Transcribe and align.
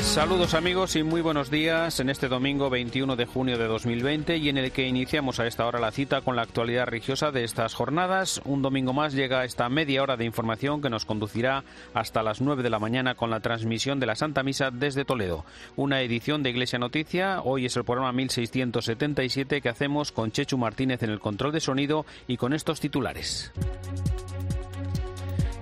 Saludos 0.00 0.54
amigos 0.54 0.96
y 0.96 1.02
muy 1.02 1.20
buenos 1.20 1.50
días 1.50 2.00
en 2.00 2.08
este 2.08 2.28
domingo 2.28 2.70
21 2.70 3.16
de 3.16 3.26
junio 3.26 3.58
de 3.58 3.66
2020 3.66 4.36
y 4.36 4.48
en 4.48 4.56
el 4.56 4.72
que 4.72 4.86
iniciamos 4.86 5.40
a 5.40 5.46
esta 5.46 5.66
hora 5.66 5.78
la 5.80 5.90
cita 5.90 6.20
con 6.20 6.36
la 6.36 6.42
actualidad 6.42 6.86
religiosa 6.86 7.32
de 7.32 7.44
estas 7.44 7.74
jornadas. 7.74 8.40
Un 8.44 8.62
domingo 8.62 8.92
más 8.92 9.12
llega 9.12 9.44
esta 9.44 9.68
media 9.68 10.02
hora 10.02 10.16
de 10.16 10.24
información 10.24 10.80
que 10.80 10.90
nos 10.90 11.04
conducirá 11.04 11.64
hasta 11.94 12.22
las 12.22 12.40
9 12.40 12.62
de 12.62 12.70
la 12.70 12.78
mañana 12.78 13.14
con 13.14 13.30
la 13.30 13.40
transmisión 13.40 14.00
de 14.00 14.06
la 14.06 14.16
Santa 14.16 14.42
Misa 14.42 14.70
desde 14.70 15.04
Toledo. 15.04 15.44
Una 15.76 16.00
edición 16.00 16.42
de 16.42 16.50
Iglesia 16.50 16.78
Noticia. 16.78 17.40
Hoy 17.42 17.66
es 17.66 17.76
el 17.76 17.84
programa 17.84 18.12
1677 18.12 19.60
que 19.60 19.68
hacemos 19.68 20.12
con 20.12 20.30
Chechu 20.30 20.56
Martínez 20.56 21.02
en 21.02 21.10
el 21.10 21.20
control 21.20 21.52
de 21.52 21.60
sonido 21.60 22.06
y 22.26 22.36
con 22.36 22.52
estos 22.52 22.80
titulares. 22.80 23.52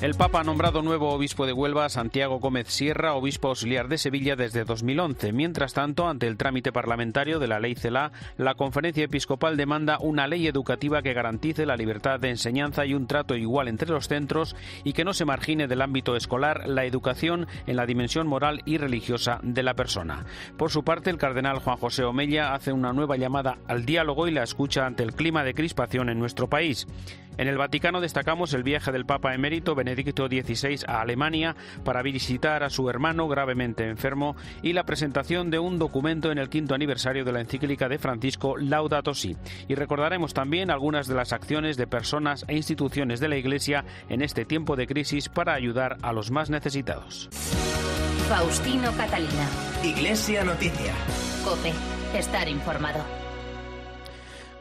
El 0.00 0.14
Papa 0.14 0.40
ha 0.40 0.44
nombrado 0.44 0.82
nuevo 0.82 1.10
obispo 1.10 1.46
de 1.46 1.52
Huelva 1.52 1.88
Santiago 1.88 2.38
Gómez 2.38 2.66
Sierra, 2.68 3.14
obispo 3.14 3.48
auxiliar 3.48 3.88
de 3.88 3.96
Sevilla 3.96 4.34
desde 4.36 4.64
2011. 4.64 5.32
Mientras 5.32 5.72
tanto, 5.72 6.08
ante 6.08 6.26
el 6.26 6.36
trámite 6.36 6.72
parlamentario 6.72 7.38
de 7.38 7.46
la 7.46 7.60
ley 7.60 7.74
CELA, 7.74 8.10
la 8.36 8.54
conferencia 8.54 9.04
episcopal 9.04 9.56
demanda 9.56 9.98
una 10.00 10.26
ley 10.26 10.46
educativa 10.46 11.00
que 11.00 11.14
garantice 11.14 11.64
la 11.64 11.76
libertad 11.76 12.18
de 12.18 12.30
enseñanza 12.30 12.84
y 12.84 12.92
un 12.92 13.06
trato 13.06 13.36
igual 13.36 13.68
entre 13.68 13.88
los 13.88 14.08
centros 14.08 14.56
y 14.82 14.92
que 14.92 15.04
no 15.04 15.14
se 15.14 15.24
margine 15.24 15.68
del 15.68 15.80
ámbito 15.80 16.16
escolar 16.16 16.68
la 16.68 16.84
educación 16.84 17.46
en 17.66 17.76
la 17.76 17.86
dimensión 17.86 18.26
moral 18.26 18.62
y 18.66 18.78
religiosa 18.78 19.38
de 19.42 19.62
la 19.62 19.74
persona. 19.74 20.26
Por 20.58 20.70
su 20.70 20.82
parte, 20.82 21.08
el 21.08 21.18
cardenal 21.18 21.60
Juan 21.60 21.78
José 21.78 22.04
Omella 22.04 22.52
hace 22.52 22.72
una 22.72 22.92
nueva 22.92 23.16
llamada 23.16 23.58
al 23.68 23.86
diálogo 23.86 24.26
y 24.26 24.32
la 24.32 24.42
escucha 24.42 24.86
ante 24.86 25.04
el 25.04 25.14
clima 25.14 25.44
de 25.44 25.54
crispación 25.54 26.10
en 26.10 26.18
nuestro 26.18 26.48
país. 26.48 26.86
En 27.36 27.48
el 27.48 27.58
Vaticano 27.58 28.00
destacamos 28.00 28.54
el 28.54 28.62
viaje 28.62 28.92
del 28.92 29.06
Papa 29.06 29.34
emérito 29.34 29.74
Benedicto 29.74 30.28
XVI 30.28 30.84
a 30.86 31.00
Alemania 31.00 31.56
para 31.84 32.02
visitar 32.02 32.62
a 32.62 32.70
su 32.70 32.88
hermano 32.88 33.26
gravemente 33.28 33.88
enfermo 33.88 34.36
y 34.62 34.72
la 34.72 34.84
presentación 34.84 35.50
de 35.50 35.58
un 35.58 35.78
documento 35.78 36.30
en 36.30 36.38
el 36.38 36.48
quinto 36.48 36.74
aniversario 36.74 37.24
de 37.24 37.32
la 37.32 37.40
encíclica 37.40 37.88
de 37.88 37.98
Francisco 37.98 38.56
Laudato 38.56 39.14
Si. 39.14 39.36
Y 39.68 39.74
recordaremos 39.74 40.32
también 40.32 40.70
algunas 40.70 41.08
de 41.08 41.14
las 41.14 41.32
acciones 41.32 41.76
de 41.76 41.86
personas 41.86 42.44
e 42.46 42.56
instituciones 42.56 43.20
de 43.20 43.28
la 43.28 43.36
Iglesia 43.36 43.84
en 44.08 44.22
este 44.22 44.44
tiempo 44.44 44.76
de 44.76 44.86
crisis 44.86 45.28
para 45.28 45.54
ayudar 45.54 45.96
a 46.02 46.12
los 46.12 46.30
más 46.30 46.50
necesitados. 46.50 47.28
Faustino 48.28 48.92
Catalina. 48.96 49.48
Iglesia 49.82 50.44
Noticia. 50.44 50.94
Cope, 51.44 51.72
estar 52.16 52.48
informado. 52.48 53.23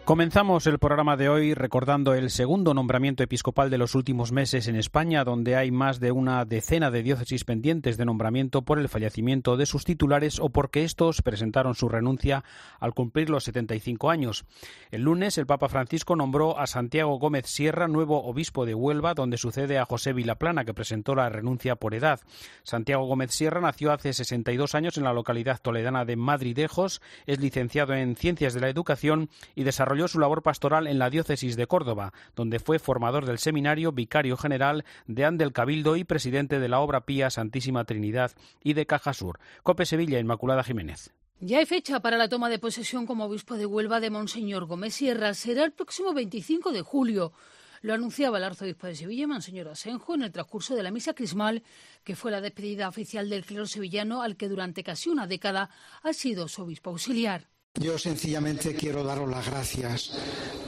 Comenzamos 0.06 0.68
el 0.68 0.80
programa 0.80 1.16
de 1.16 1.30
hoy 1.30 1.54
recordando 1.54 2.14
el 2.14 2.30
segundo 2.30 2.74
nombramiento 2.74 3.24
episcopal 3.24 3.70
de 3.70 3.78
los 3.78 3.96
últimos 3.96 4.34
meses 4.34 4.68
en 4.68 4.76
España, 4.76 5.24
donde 5.24 5.56
hay 5.56 5.72
más 5.72 6.02
de 6.02 6.12
una 6.12 6.44
decena 6.44 6.92
de 6.92 7.04
diócesis 7.04 7.46
pendientes 7.46 7.96
de 7.96 8.04
nombramiento 8.04 8.64
por 8.64 8.80
el 8.80 8.90
fallecimiento 8.90 9.56
de 9.56 9.66
sus 9.66 9.86
titulares 9.86 10.42
o 10.42 10.50
porque 10.50 10.84
estos 10.84 11.22
presentaron 11.22 11.74
su 11.74 11.88
renuncia 11.88 12.44
al 12.82 12.94
cumplir 12.94 13.30
los 13.30 13.46
75 13.46 14.10
años. 14.10 14.44
El 14.92 15.04
lunes, 15.04 15.38
el 15.38 15.46
Papa 15.46 15.70
Francisco 15.70 16.18
nombró 16.18 16.60
a 16.60 16.68
Santiago 16.68 17.18
Gómez 17.18 17.46
Sierra 17.48 17.88
nuevo 17.88 18.26
obispo 18.26 18.66
de 18.66 18.76
Huelva, 18.76 19.14
donde 19.14 19.38
sucede 19.38 19.78
a 19.80 19.86
José 19.86 20.12
Vilaplana, 20.12 20.66
que 20.66 20.74
presentó 20.74 21.16
la 21.16 21.30
renuncia 21.30 21.78
por 21.78 21.96
edad. 21.96 22.20
Santiago 22.64 23.06
Gómez 23.06 23.32
Sierra 23.32 23.62
nació 23.62 23.94
hace 23.94 24.12
62 24.12 24.76
años 24.76 24.98
en 24.98 25.06
la 25.06 25.14
localidad 25.14 25.62
toledana 25.62 26.04
de 26.04 26.18
Madridejos, 26.18 27.02
es 27.26 27.40
licenciado 27.40 27.94
en 27.94 28.18
Ciencias 28.18 28.54
de 28.54 28.60
la 28.60 28.68
Educación 28.68 29.30
y 29.56 29.64
desarrolló 29.64 29.93
su 30.08 30.20
labor 30.20 30.44
pastoral 30.44 30.88
en 30.88 31.00
la 31.00 31.10
diócesis 31.10 31.56
de 31.56 31.68
Córdoba, 31.68 32.14
donde 32.36 32.60
fue 32.60 32.80
formador 32.80 33.26
del 33.26 33.40
seminario, 33.40 33.92
vicario 33.92 34.38
general 34.38 34.86
de 35.08 35.26
Andel 35.26 35.54
Cabildo 35.54 35.96
y 35.96 36.04
presidente 36.04 36.60
de 36.60 36.70
la 36.70 36.80
obra 36.80 37.06
Pía 37.06 37.30
Santísima 37.30 37.86
Trinidad 37.86 38.32
y 38.64 38.74
de 38.74 38.86
Caja 38.86 39.14
Sur. 39.14 39.40
Cope 39.64 39.86
Sevilla, 39.86 40.20
Inmaculada 40.20 40.64
Jiménez. 40.64 41.12
Ya 41.40 41.60
hay 41.60 41.66
fecha 41.66 42.00
para 42.00 42.18
la 42.18 42.30
toma 42.30 42.50
de 42.50 42.60
posesión 42.60 43.06
como 43.06 43.26
obispo 43.26 43.56
de 43.56 43.66
Huelva 43.66 44.00
de 44.00 44.10
Monseñor 44.10 44.66
Gómez 44.66 44.94
Sierra. 44.96 45.34
Será 45.34 45.66
el 45.66 45.74
próximo 45.74 46.14
25 46.14 46.72
de 46.72 46.82
julio. 46.82 47.34
Lo 47.82 47.94
anunciaba 47.94 48.38
el 48.38 48.46
arzobispo 48.46 48.88
de 48.88 48.96
Sevilla, 48.96 49.28
Monseñor 49.28 49.68
Asenjo, 49.68 50.16
en 50.16 50.22
el 50.22 50.32
transcurso 50.32 50.74
de 50.74 50.84
la 50.84 50.92
misa 50.92 51.14
crismal, 51.14 51.64
que 52.06 52.16
fue 52.16 52.32
la 52.32 52.40
despedida 52.40 52.88
oficial 52.88 53.30
del 53.30 53.46
clero 53.46 53.66
sevillano 53.66 54.22
al 54.22 54.38
que 54.38 54.48
durante 54.48 54.86
casi 54.86 55.10
una 55.10 55.28
década 55.28 55.70
ha 56.02 56.14
sido 56.14 56.48
su 56.48 56.62
obispo 56.62 56.92
auxiliar. 56.92 57.50
Yo 57.80 57.98
sencillamente 57.98 58.76
quiero 58.76 59.04
daros 59.04 59.28
las 59.28 59.48
gracias 59.48 60.12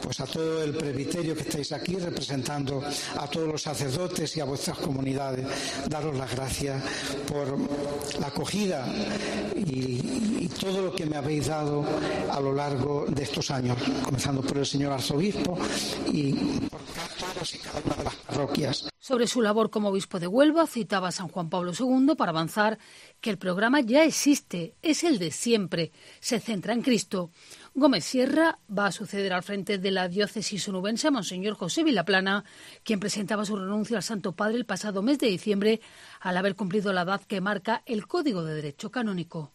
pues 0.02 0.20
a 0.22 0.26
todo 0.26 0.64
el 0.64 0.76
presbiterio 0.76 1.36
que 1.36 1.44
estáis 1.44 1.72
aquí 1.72 1.98
representando 1.98 2.82
a 3.18 3.28
todos 3.28 3.48
los 3.48 3.62
sacerdotes 3.62 4.36
y 4.36 4.40
a 4.40 4.46
vuestras 4.46 4.80
comunidades. 4.80 5.46
Daros 5.88 6.18
las 6.18 6.36
gracias 6.36 6.84
por 7.28 7.60
la 8.20 8.28
acogida 8.28 8.88
y, 9.56 10.46
y 10.46 10.50
todo 10.60 10.82
lo 10.82 10.96
que 10.96 11.06
me 11.06 11.18
habéis 11.18 11.46
dado 11.46 11.86
a 12.32 12.40
lo 12.40 12.54
largo 12.54 13.06
de 13.08 13.22
estos 13.22 13.52
años, 13.52 13.78
comenzando 14.04 14.42
por 14.42 14.58
el 14.58 14.66
señor 14.66 14.94
arzobispo 14.94 15.60
y 16.12 16.34
por 16.70 16.82
todos 16.82 17.54
y 17.54 17.58
cada 17.60 17.82
una 17.86 17.96
de 17.98 18.04
las 18.04 18.16
parroquias. 18.16 18.95
Sobre 19.06 19.28
su 19.28 19.44
labor 19.44 19.70
como 19.70 19.90
obispo 19.90 20.20
de 20.20 20.26
Huelva, 20.26 20.66
citaba 20.66 21.10
a 21.10 21.12
San 21.12 21.28
Juan 21.28 21.48
Pablo 21.48 21.74
II 21.80 22.16
para 22.18 22.32
avanzar 22.32 22.80
que 23.22 23.30
el 23.30 23.38
programa 23.38 23.80
ya 23.82 24.04
existe, 24.04 24.74
es 24.82 25.04
el 25.04 25.20
de 25.20 25.30
siempre, 25.30 25.92
se 26.20 26.40
centra 26.40 26.74
en 26.74 26.82
Cristo. 26.82 27.30
Gómez 27.76 28.04
Sierra 28.04 28.58
va 28.68 28.88
a 28.88 28.92
suceder 28.92 29.32
al 29.34 29.44
frente 29.44 29.78
de 29.78 29.92
la 29.92 30.08
diócesis 30.10 30.68
onubense 30.70 31.08
a 31.08 31.12
Monseñor 31.12 31.54
José 31.54 31.84
Vilaplana, 31.84 32.46
quien 32.82 33.00
presentaba 33.00 33.46
su 33.46 33.56
renuncia 33.56 33.98
al 33.98 34.02
Santo 34.02 34.32
Padre 34.32 34.58
el 34.58 34.66
pasado 34.66 35.04
mes 35.04 35.20
de 35.20 35.28
diciembre 35.28 35.82
al 36.20 36.36
haber 36.38 36.56
cumplido 36.56 36.92
la 36.92 37.04
edad 37.04 37.22
que 37.22 37.42
marca 37.42 37.84
el 37.86 38.08
Código 38.08 38.44
de 38.44 38.56
Derecho 38.56 38.90
Canónico. 38.90 39.52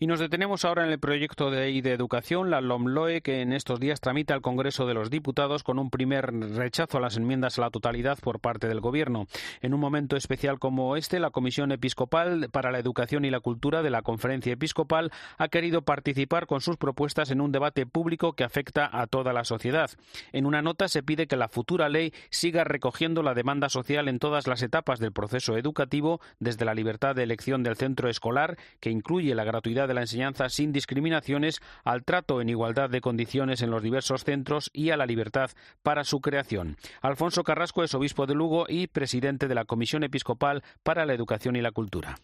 Y 0.00 0.06
nos 0.06 0.20
detenemos 0.20 0.64
ahora 0.64 0.84
en 0.84 0.92
el 0.92 1.00
proyecto 1.00 1.50
de 1.50 1.58
ley 1.58 1.80
de 1.80 1.92
educación, 1.92 2.50
la 2.50 2.60
LOMLOE, 2.60 3.20
que 3.20 3.40
en 3.40 3.52
estos 3.52 3.80
días 3.80 4.00
tramita 4.00 4.32
al 4.32 4.42
Congreso 4.42 4.86
de 4.86 4.94
los 4.94 5.10
Diputados 5.10 5.64
con 5.64 5.80
un 5.80 5.90
primer 5.90 6.32
rechazo 6.32 6.98
a 6.98 7.00
las 7.00 7.16
enmiendas 7.16 7.58
a 7.58 7.62
la 7.62 7.70
totalidad 7.70 8.16
por 8.20 8.38
parte 8.38 8.68
del 8.68 8.80
Gobierno. 8.80 9.26
En 9.60 9.74
un 9.74 9.80
momento 9.80 10.14
especial 10.14 10.60
como 10.60 10.94
este, 10.94 11.18
la 11.18 11.30
Comisión 11.30 11.72
Episcopal 11.72 12.48
para 12.52 12.70
la 12.70 12.78
Educación 12.78 13.24
y 13.24 13.30
la 13.30 13.40
Cultura 13.40 13.82
de 13.82 13.90
la 13.90 14.02
Conferencia 14.02 14.52
Episcopal 14.52 15.10
ha 15.36 15.48
querido 15.48 15.82
participar 15.82 16.46
con 16.46 16.60
sus 16.60 16.76
propuestas 16.76 17.32
en 17.32 17.40
un 17.40 17.50
debate 17.50 17.84
público 17.84 18.34
que 18.34 18.44
afecta 18.44 18.88
a 18.92 19.08
toda 19.08 19.32
la 19.32 19.42
sociedad. 19.42 19.90
En 20.30 20.46
una 20.46 20.62
nota 20.62 20.86
se 20.86 21.02
pide 21.02 21.26
que 21.26 21.36
la 21.36 21.48
futura 21.48 21.88
ley 21.88 22.14
siga 22.30 22.62
recogiendo 22.62 23.24
la 23.24 23.34
demanda 23.34 23.68
social 23.68 24.06
en 24.06 24.20
todas 24.20 24.46
las 24.46 24.62
etapas 24.62 25.00
del 25.00 25.10
proceso 25.10 25.56
educativo, 25.56 26.20
desde 26.38 26.64
la 26.64 26.74
libertad 26.74 27.16
de 27.16 27.24
elección 27.24 27.64
del 27.64 27.74
centro 27.74 28.08
escolar, 28.08 28.56
que 28.78 28.90
incluye 28.90 29.34
la 29.34 29.42
gratuidad 29.42 29.87
de 29.88 29.94
la 29.94 30.02
enseñanza 30.02 30.48
sin 30.48 30.72
discriminaciones, 30.72 31.60
al 31.82 32.04
trato 32.04 32.40
en 32.40 32.48
igualdad 32.48 32.90
de 32.90 33.00
condiciones 33.00 33.62
en 33.62 33.70
los 33.70 33.82
diversos 33.82 34.22
centros 34.22 34.70
y 34.72 34.90
a 34.90 34.96
la 34.96 35.06
libertad 35.06 35.50
para 35.82 36.04
su 36.04 36.20
creación. 36.20 36.76
Alfonso 37.02 37.42
Carrasco 37.42 37.82
es 37.82 37.94
obispo 37.94 38.26
de 38.26 38.34
Lugo 38.34 38.66
y 38.68 38.86
presidente 38.86 39.48
de 39.48 39.54
la 39.54 39.64
Comisión 39.64 40.04
Episcopal 40.04 40.62
para 40.82 41.04
la 41.06 41.14
Educación 41.14 41.56
y 41.56 41.62
la 41.62 41.72
Cultura. 41.72 42.20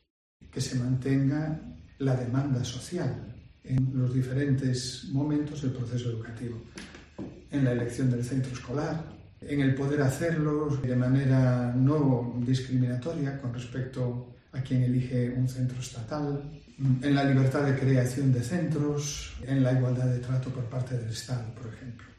Que 0.53 0.61
se 0.61 0.79
mantenga 0.79 1.61
la 1.99 2.15
demanda 2.15 2.65
social 2.65 3.35
en 3.65 3.91
los 3.95 4.15
diferentes 4.15 5.09
momentos 5.11 5.63
del 5.63 5.73
proceso 5.73 6.11
educativo, 6.11 6.63
en 7.51 7.65
la 7.65 7.73
elección 7.73 8.11
del 8.11 8.23
centro 8.23 8.53
escolar, 8.53 9.05
en 9.41 9.61
el 9.61 9.75
poder 9.75 10.03
hacerlo 10.03 10.69
de 10.77 10.97
manera 10.97 11.73
no 11.75 12.35
discriminatoria 12.39 13.41
con 13.41 13.53
respecto 13.55 14.35
a 14.53 14.61
quien 14.61 14.83
elige 14.83 15.31
un 15.31 15.49
centro 15.49 15.79
estatal, 15.81 16.51
en 16.79 17.15
la 17.15 17.25
libertad 17.25 17.63
de 17.63 17.79
creación 17.79 18.33
de 18.33 18.43
centros, 18.43 19.35
en 19.47 19.63
la 19.63 19.73
igualdad 19.73 20.07
de 20.07 20.19
trato 20.19 20.51
por 20.51 20.65
parte 20.65 20.97
del 20.97 21.11
Estado, 21.11 21.55
por 21.55 21.73
ejemplo. 21.73 22.15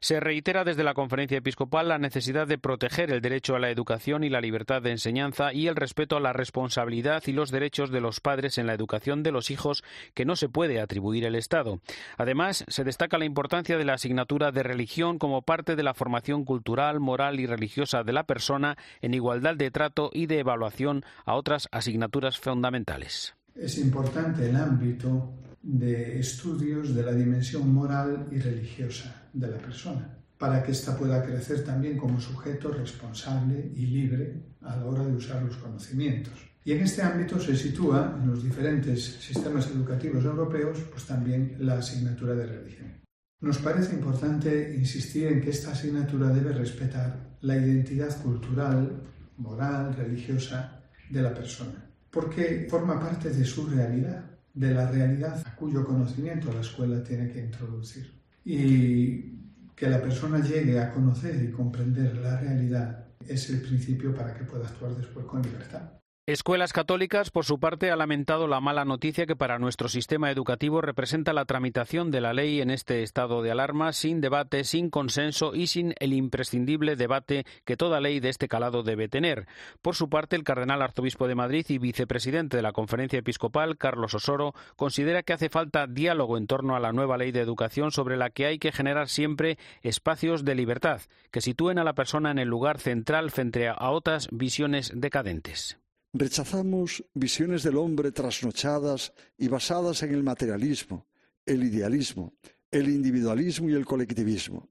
Se 0.00 0.20
reitera 0.20 0.64
desde 0.64 0.84
la 0.84 0.92
conferencia 0.92 1.38
episcopal 1.38 1.88
la 1.88 1.98
necesidad 1.98 2.46
de 2.46 2.58
proteger 2.58 3.10
el 3.10 3.22
derecho 3.22 3.56
a 3.56 3.58
la 3.58 3.70
educación 3.70 4.22
y 4.22 4.28
la 4.28 4.40
libertad 4.40 4.82
de 4.82 4.90
enseñanza 4.90 5.54
y 5.54 5.66
el 5.66 5.76
respeto 5.76 6.16
a 6.16 6.20
la 6.20 6.32
responsabilidad 6.32 7.22
y 7.26 7.32
los 7.32 7.50
derechos 7.50 7.90
de 7.90 8.02
los 8.02 8.20
padres 8.20 8.58
en 8.58 8.66
la 8.66 8.74
educación 8.74 9.22
de 9.22 9.32
los 9.32 9.50
hijos 9.50 9.82
que 10.12 10.26
no 10.26 10.36
se 10.36 10.48
puede 10.48 10.80
atribuir 10.80 11.24
el 11.24 11.34
Estado. 11.34 11.80
Además, 12.18 12.64
se 12.68 12.84
destaca 12.84 13.16
la 13.16 13.24
importancia 13.24 13.78
de 13.78 13.84
la 13.84 13.94
asignatura 13.94 14.52
de 14.52 14.62
religión 14.62 15.18
como 15.18 15.42
parte 15.42 15.76
de 15.76 15.82
la 15.82 15.94
formación 15.94 16.44
cultural, 16.44 17.00
moral 17.00 17.40
y 17.40 17.46
religiosa 17.46 18.02
de 18.02 18.12
la 18.12 18.24
persona 18.24 18.76
en 19.00 19.14
igualdad 19.14 19.56
de 19.56 19.70
trato 19.70 20.10
y 20.12 20.26
de 20.26 20.40
evaluación 20.40 21.04
a 21.24 21.34
otras 21.34 21.68
asignaturas 21.72 22.38
fundamentales. 22.38 23.34
Es 23.54 23.78
importante 23.78 24.48
el 24.48 24.56
ámbito 24.56 25.38
de 25.62 26.18
estudios 26.18 26.92
de 26.92 27.04
la 27.04 27.12
dimensión 27.12 27.72
moral 27.72 28.26
y 28.32 28.38
religiosa 28.38 29.28
de 29.32 29.48
la 29.48 29.58
persona, 29.58 30.18
para 30.36 30.62
que 30.62 30.72
ésta 30.72 30.98
pueda 30.98 31.22
crecer 31.24 31.62
también 31.62 31.96
como 31.96 32.20
sujeto 32.20 32.72
responsable 32.72 33.70
y 33.76 33.86
libre 33.86 34.42
a 34.60 34.76
la 34.76 34.84
hora 34.84 35.04
de 35.04 35.14
usar 35.14 35.42
los 35.42 35.56
conocimientos. 35.56 36.34
Y 36.64 36.72
en 36.72 36.80
este 36.80 37.02
ámbito 37.02 37.38
se 37.38 37.56
sitúa 37.56 38.18
en 38.20 38.28
los 38.28 38.42
diferentes 38.42 39.04
sistemas 39.04 39.68
educativos 39.68 40.24
europeos 40.24 40.80
pues 40.90 41.04
también 41.04 41.56
la 41.60 41.78
asignatura 41.78 42.34
de 42.34 42.46
religión. 42.46 43.04
Nos 43.40 43.58
parece 43.58 43.94
importante 43.94 44.74
insistir 44.74 45.28
en 45.28 45.40
que 45.40 45.50
esta 45.50 45.72
asignatura 45.72 46.28
debe 46.30 46.52
respetar 46.52 47.36
la 47.42 47.56
identidad 47.56 48.20
cultural, 48.22 49.02
moral, 49.36 49.94
religiosa 49.94 50.80
de 51.10 51.22
la 51.22 51.34
persona, 51.34 51.83
porque 52.14 52.68
forma 52.70 53.00
parte 53.00 53.28
de 53.28 53.44
su 53.44 53.66
realidad, 53.66 54.24
de 54.54 54.72
la 54.72 54.88
realidad 54.88 55.42
a 55.44 55.56
cuyo 55.56 55.84
conocimiento 55.84 56.52
la 56.52 56.60
escuela 56.60 57.02
tiene 57.02 57.28
que 57.28 57.40
introducir. 57.40 58.08
Y 58.44 59.34
que 59.74 59.88
la 59.88 60.00
persona 60.00 60.38
llegue 60.38 60.78
a 60.78 60.92
conocer 60.92 61.42
y 61.42 61.50
comprender 61.50 62.16
la 62.18 62.38
realidad 62.38 63.06
es 63.26 63.50
el 63.50 63.60
principio 63.62 64.14
para 64.14 64.32
que 64.32 64.44
pueda 64.44 64.68
actuar 64.68 64.94
después 64.94 65.26
con 65.26 65.42
libertad. 65.42 65.90
Escuelas 66.26 66.72
Católicas, 66.72 67.28
por 67.28 67.44
su 67.44 67.60
parte, 67.60 67.90
ha 67.90 67.96
lamentado 67.96 68.48
la 68.48 68.58
mala 68.58 68.86
noticia 68.86 69.26
que 69.26 69.36
para 69.36 69.58
nuestro 69.58 69.90
sistema 69.90 70.30
educativo 70.30 70.80
representa 70.80 71.34
la 71.34 71.44
tramitación 71.44 72.10
de 72.10 72.22
la 72.22 72.32
ley 72.32 72.62
en 72.62 72.70
este 72.70 73.02
estado 73.02 73.42
de 73.42 73.50
alarma 73.50 73.92
sin 73.92 74.22
debate, 74.22 74.64
sin 74.64 74.88
consenso 74.88 75.54
y 75.54 75.66
sin 75.66 75.92
el 75.98 76.14
imprescindible 76.14 76.96
debate 76.96 77.44
que 77.66 77.76
toda 77.76 78.00
ley 78.00 78.20
de 78.20 78.30
este 78.30 78.48
calado 78.48 78.82
debe 78.82 79.06
tener. 79.06 79.46
Por 79.82 79.96
su 79.96 80.08
parte, 80.08 80.34
el 80.34 80.44
cardenal 80.44 80.80
arzobispo 80.80 81.28
de 81.28 81.34
Madrid 81.34 81.66
y 81.68 81.76
vicepresidente 81.76 82.56
de 82.56 82.62
la 82.62 82.72
Conferencia 82.72 83.18
Episcopal, 83.18 83.76
Carlos 83.76 84.14
Osoro, 84.14 84.54
considera 84.76 85.24
que 85.24 85.34
hace 85.34 85.50
falta 85.50 85.86
diálogo 85.86 86.38
en 86.38 86.46
torno 86.46 86.74
a 86.74 86.80
la 86.80 86.94
nueva 86.94 87.18
ley 87.18 87.32
de 87.32 87.42
educación 87.42 87.90
sobre 87.90 88.16
la 88.16 88.30
que 88.30 88.46
hay 88.46 88.58
que 88.58 88.72
generar 88.72 89.10
siempre 89.10 89.58
espacios 89.82 90.42
de 90.42 90.54
libertad 90.54 91.02
que 91.30 91.42
sitúen 91.42 91.78
a 91.78 91.84
la 91.84 91.92
persona 91.92 92.30
en 92.30 92.38
el 92.38 92.48
lugar 92.48 92.78
central 92.78 93.30
frente 93.30 93.68
a 93.68 93.90
otras 93.90 94.28
visiones 94.32 94.90
decadentes. 94.94 95.83
Rechazamos 96.16 97.04
visiones 97.12 97.64
del 97.64 97.76
hombre 97.76 98.12
trasnochadas 98.12 99.12
y 99.36 99.48
basadas 99.48 100.04
en 100.04 100.14
el 100.14 100.22
materialismo, 100.22 101.08
el 101.44 101.64
idealismo, 101.64 102.34
el 102.70 102.88
individualismo 102.88 103.68
y 103.68 103.72
el 103.72 103.84
colectivismo. 103.84 104.68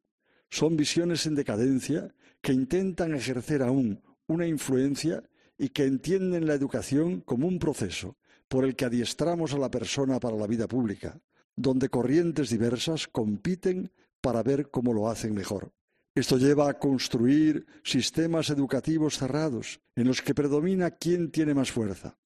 Son 0.49 0.77
visiones 0.77 1.25
en 1.25 1.35
decadencia 1.35 2.15
que 2.39 2.53
intentan 2.53 3.13
ejercer 3.13 3.61
aún 3.61 4.01
una 4.25 4.47
influencia 4.47 5.21
y 5.57 5.67
que 5.67 5.83
entienden 5.83 6.47
la 6.47 6.53
educación 6.53 7.19
como 7.19 7.49
un 7.49 7.59
proceso 7.59 8.15
por 8.47 8.63
el 8.63 8.77
que 8.77 8.85
adiestramos 8.85 9.53
a 9.53 9.57
la 9.57 9.69
persona 9.69 10.21
para 10.21 10.37
la 10.37 10.47
vida 10.47 10.69
pública, 10.69 11.19
donde 11.57 11.89
corrientes 11.89 12.51
diversas 12.51 13.09
compiten 13.09 13.91
para 14.21 14.43
ver 14.43 14.71
cómo 14.71 14.93
lo 14.93 15.09
hacen 15.09 15.33
mejor. 15.33 15.73
Esto 16.15 16.37
lleva 16.37 16.69
a 16.69 16.77
construir 16.77 17.65
sistemas 17.83 18.51
educativos 18.51 19.17
cerrados, 19.17 19.81
en 19.95 20.07
los 20.07 20.21
que 20.21 20.35
predomina 20.35 20.91
quién 20.91 21.31
tiene 21.31 21.55
más 21.55 21.71
fuerza. 21.71 22.17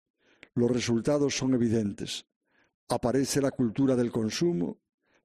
Los 0.56 0.70
resultados 0.72 1.38
son 1.38 1.54
evidentes. 1.54 2.26
Aparece 2.90 3.42
la 3.42 3.52
cultura 3.52 3.96
del 3.96 4.12
consumo, 4.12 4.80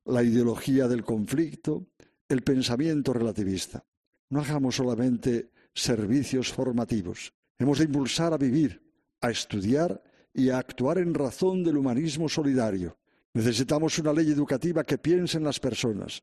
la 0.05 0.23
ideología 0.23 0.87
del 0.87 1.03
conflicto, 1.03 1.89
el 2.29 2.43
pensamiento 2.43 3.13
relativista. 3.13 3.85
No 4.31 4.41
hagamos 4.41 4.77
solamente 4.77 5.51
servicios 5.75 6.53
formativos. 6.53 7.33
Hemos 7.59 7.79
de 7.79 7.85
impulsar 7.85 8.33
a 8.33 8.39
vivir, 8.39 8.81
a 9.21 9.31
estudiar 9.31 10.01
y 10.33 10.51
a 10.51 10.59
actuar 10.59 10.99
en 10.99 11.15
razón 11.15 11.65
del 11.65 11.79
humanismo 11.79 12.29
solidario. 12.29 12.97
Necesitamos 13.35 13.99
una 13.99 14.13
ley 14.13 14.31
educativa 14.31 14.85
que 14.85 14.99
piense 14.99 15.39
en 15.39 15.45
las 15.45 15.59
personas, 15.59 16.23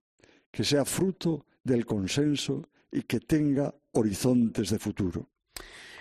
que 0.51 0.63
sea 0.63 0.85
fruto 0.85 1.45
del 1.69 1.85
consenso 1.85 2.67
y 2.91 3.03
que 3.03 3.19
tenga 3.19 3.73
horizontes 3.93 4.69
de 4.71 4.79
futuro. 4.79 5.29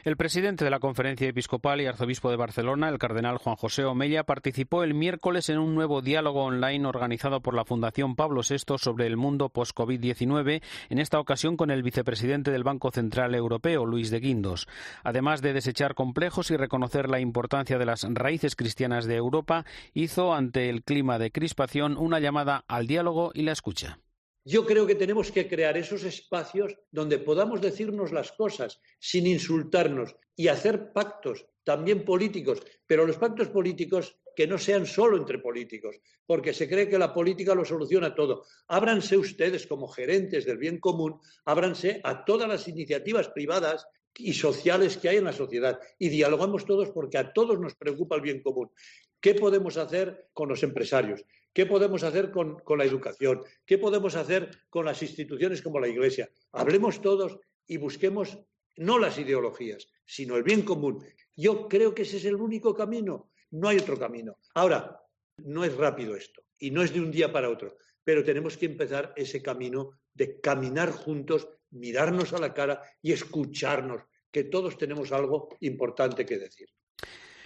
El 0.05 0.17
presidente 0.17 0.65
de 0.65 0.70
la 0.70 0.79
Conferencia 0.79 1.29
Episcopal 1.29 1.81
y 1.81 1.87
Arzobispo 1.87 2.31
de 2.31 2.37
Barcelona, 2.37 2.88
el 2.88 2.99
cardenal 2.99 3.37
Juan 3.37 3.56
José 3.56 3.85
Omella, 3.85 4.25
participó 4.25 4.82
el 4.82 4.94
miércoles 4.94 5.50
en 5.50 5.59
un 5.59 5.75
nuevo 5.75 6.00
diálogo 6.00 6.44
online 6.44 6.87
organizado 6.87 7.43
por 7.43 7.55
la 7.55 7.65
Fundación 7.65 8.17
Pablo 8.17 8.41
VI 8.49 8.79
sobre 8.79 9.06
el 9.06 9.17
mundo 9.17 9.50
post-COVID-19, 9.50 10.62
en 10.88 10.99
esta 10.99 11.20
ocasión 11.20 11.56
con 11.56 11.70
el 11.70 11.82
vicepresidente 11.82 12.50
del 12.50 12.65
Banco 12.65 12.91
Central 12.91 13.35
Europeo, 13.35 13.85
Luis 13.85 14.11
de 14.11 14.20
Guindos. 14.20 14.67
Además 15.03 15.43
de 15.43 15.53
desechar 15.53 15.94
complejos 15.94 16.50
y 16.50 16.56
reconocer 16.56 17.11
la 17.11 17.20
importancia 17.20 17.76
de 17.76 17.87
las 17.87 18.06
raíces 18.09 18.56
cristianas 18.56 19.05
de 19.05 19.17
Europa, 19.17 19.67
hizo, 19.93 20.32
ante 20.32 20.70
el 20.70 20.85
clima 20.85 21.19
de 21.19 21.32
crispación, 21.32 21.99
una 21.99 22.20
llamada 22.20 22.65
al 22.69 22.87
diálogo 22.87 23.32
y 23.35 23.43
la 23.43 23.53
escucha. 23.53 23.99
Yo 24.50 24.64
creo 24.64 24.86
que 24.86 24.94
tenemos 24.94 25.30
que 25.30 25.46
crear 25.46 25.76
esos 25.76 26.04
espacios 26.04 26.74
donde 26.90 27.18
podamos 27.18 27.60
decirnos 27.60 28.12
las 28.12 28.32
cosas 28.32 28.80
sin 28.98 29.26
insultarnos 29.26 30.16
y 30.34 30.48
hacer 30.48 30.94
pactos 30.94 31.44
también 31.64 32.02
políticos, 32.02 32.62
pero 32.86 33.04
los 33.04 33.18
pactos 33.18 33.48
políticos 33.48 34.16
que 34.34 34.46
no 34.46 34.56
sean 34.56 34.86
solo 34.86 35.18
entre 35.18 35.38
políticos, 35.38 36.00
porque 36.24 36.54
se 36.54 36.66
cree 36.66 36.88
que 36.88 36.98
la 36.98 37.12
política 37.12 37.54
lo 37.54 37.66
soluciona 37.66 38.14
todo. 38.14 38.46
Ábranse 38.68 39.18
ustedes 39.18 39.66
como 39.66 39.86
gerentes 39.86 40.46
del 40.46 40.56
bien 40.56 40.80
común, 40.80 41.20
ábranse 41.44 42.00
a 42.02 42.24
todas 42.24 42.48
las 42.48 42.66
iniciativas 42.68 43.28
privadas 43.28 43.86
y 44.16 44.32
sociales 44.32 44.96
que 44.96 45.10
hay 45.10 45.18
en 45.18 45.24
la 45.24 45.34
sociedad 45.34 45.78
y 45.98 46.08
dialogamos 46.08 46.64
todos 46.64 46.88
porque 46.88 47.18
a 47.18 47.34
todos 47.34 47.60
nos 47.60 47.74
preocupa 47.74 48.16
el 48.16 48.22
bien 48.22 48.42
común. 48.42 48.70
¿Qué 49.20 49.35
podemos 49.35 49.76
hacer 49.76 50.29
con 50.32 50.49
los 50.49 50.62
empresarios? 50.62 51.25
¿Qué 51.53 51.67
podemos 51.67 52.05
hacer 52.05 52.31
con, 52.31 52.62
la 52.76 52.85
educación? 52.85 53.43
¿Qué 53.67 53.79
podemos 53.79 54.15
hacer 54.15 54.50
con 54.70 54.85
las 54.85 55.03
instituciones 55.03 55.61
como 55.61 55.81
la 55.81 55.88
Iglesia? 55.88 56.31
Hablemos 56.53 57.00
todos 57.00 57.38
y 57.67 57.79
busquemos 57.79 58.38
no 58.76 58.99
las 58.99 59.19
ideologías, 59.19 59.88
sino 60.05 60.37
el 60.37 60.44
bien 60.44 60.62
común. 60.62 61.05
Yo 61.37 61.69
creo 61.69 61.94
que 61.94 62.03
ese 62.03 62.19
es 62.19 62.25
el 62.26 62.37
único 62.37 62.75
camino, 62.75 63.31
no 63.50 63.69
hay 63.69 63.79
otro 63.79 63.99
camino. 63.99 64.38
Ahora, 64.55 65.00
no 65.38 65.65
es 65.65 65.76
rápido 65.76 66.15
esto 66.15 66.43
y 66.59 66.70
no 66.70 66.82
es 66.82 66.93
de 66.93 67.00
un 67.00 67.11
día 67.11 67.32
para 67.32 67.50
otro, 67.50 67.76
pero 68.05 68.23
tenemos 68.23 68.56
que 68.56 68.67
empezar 68.67 69.12
ese 69.17 69.43
camino 69.43 69.99
de 70.15 70.41
caminar 70.41 70.93
juntos, 70.93 71.49
mirarnos 71.70 72.32
a 72.32 72.38
la 72.38 72.55
cara 72.55 72.82
y 73.03 73.12
escucharnos, 73.12 74.03
que 74.31 74.44
todos 74.44 74.79
tenemos 74.79 75.11
algo 75.11 75.49
importante 75.61 76.25
que 76.25 76.38
decir. 76.38 76.69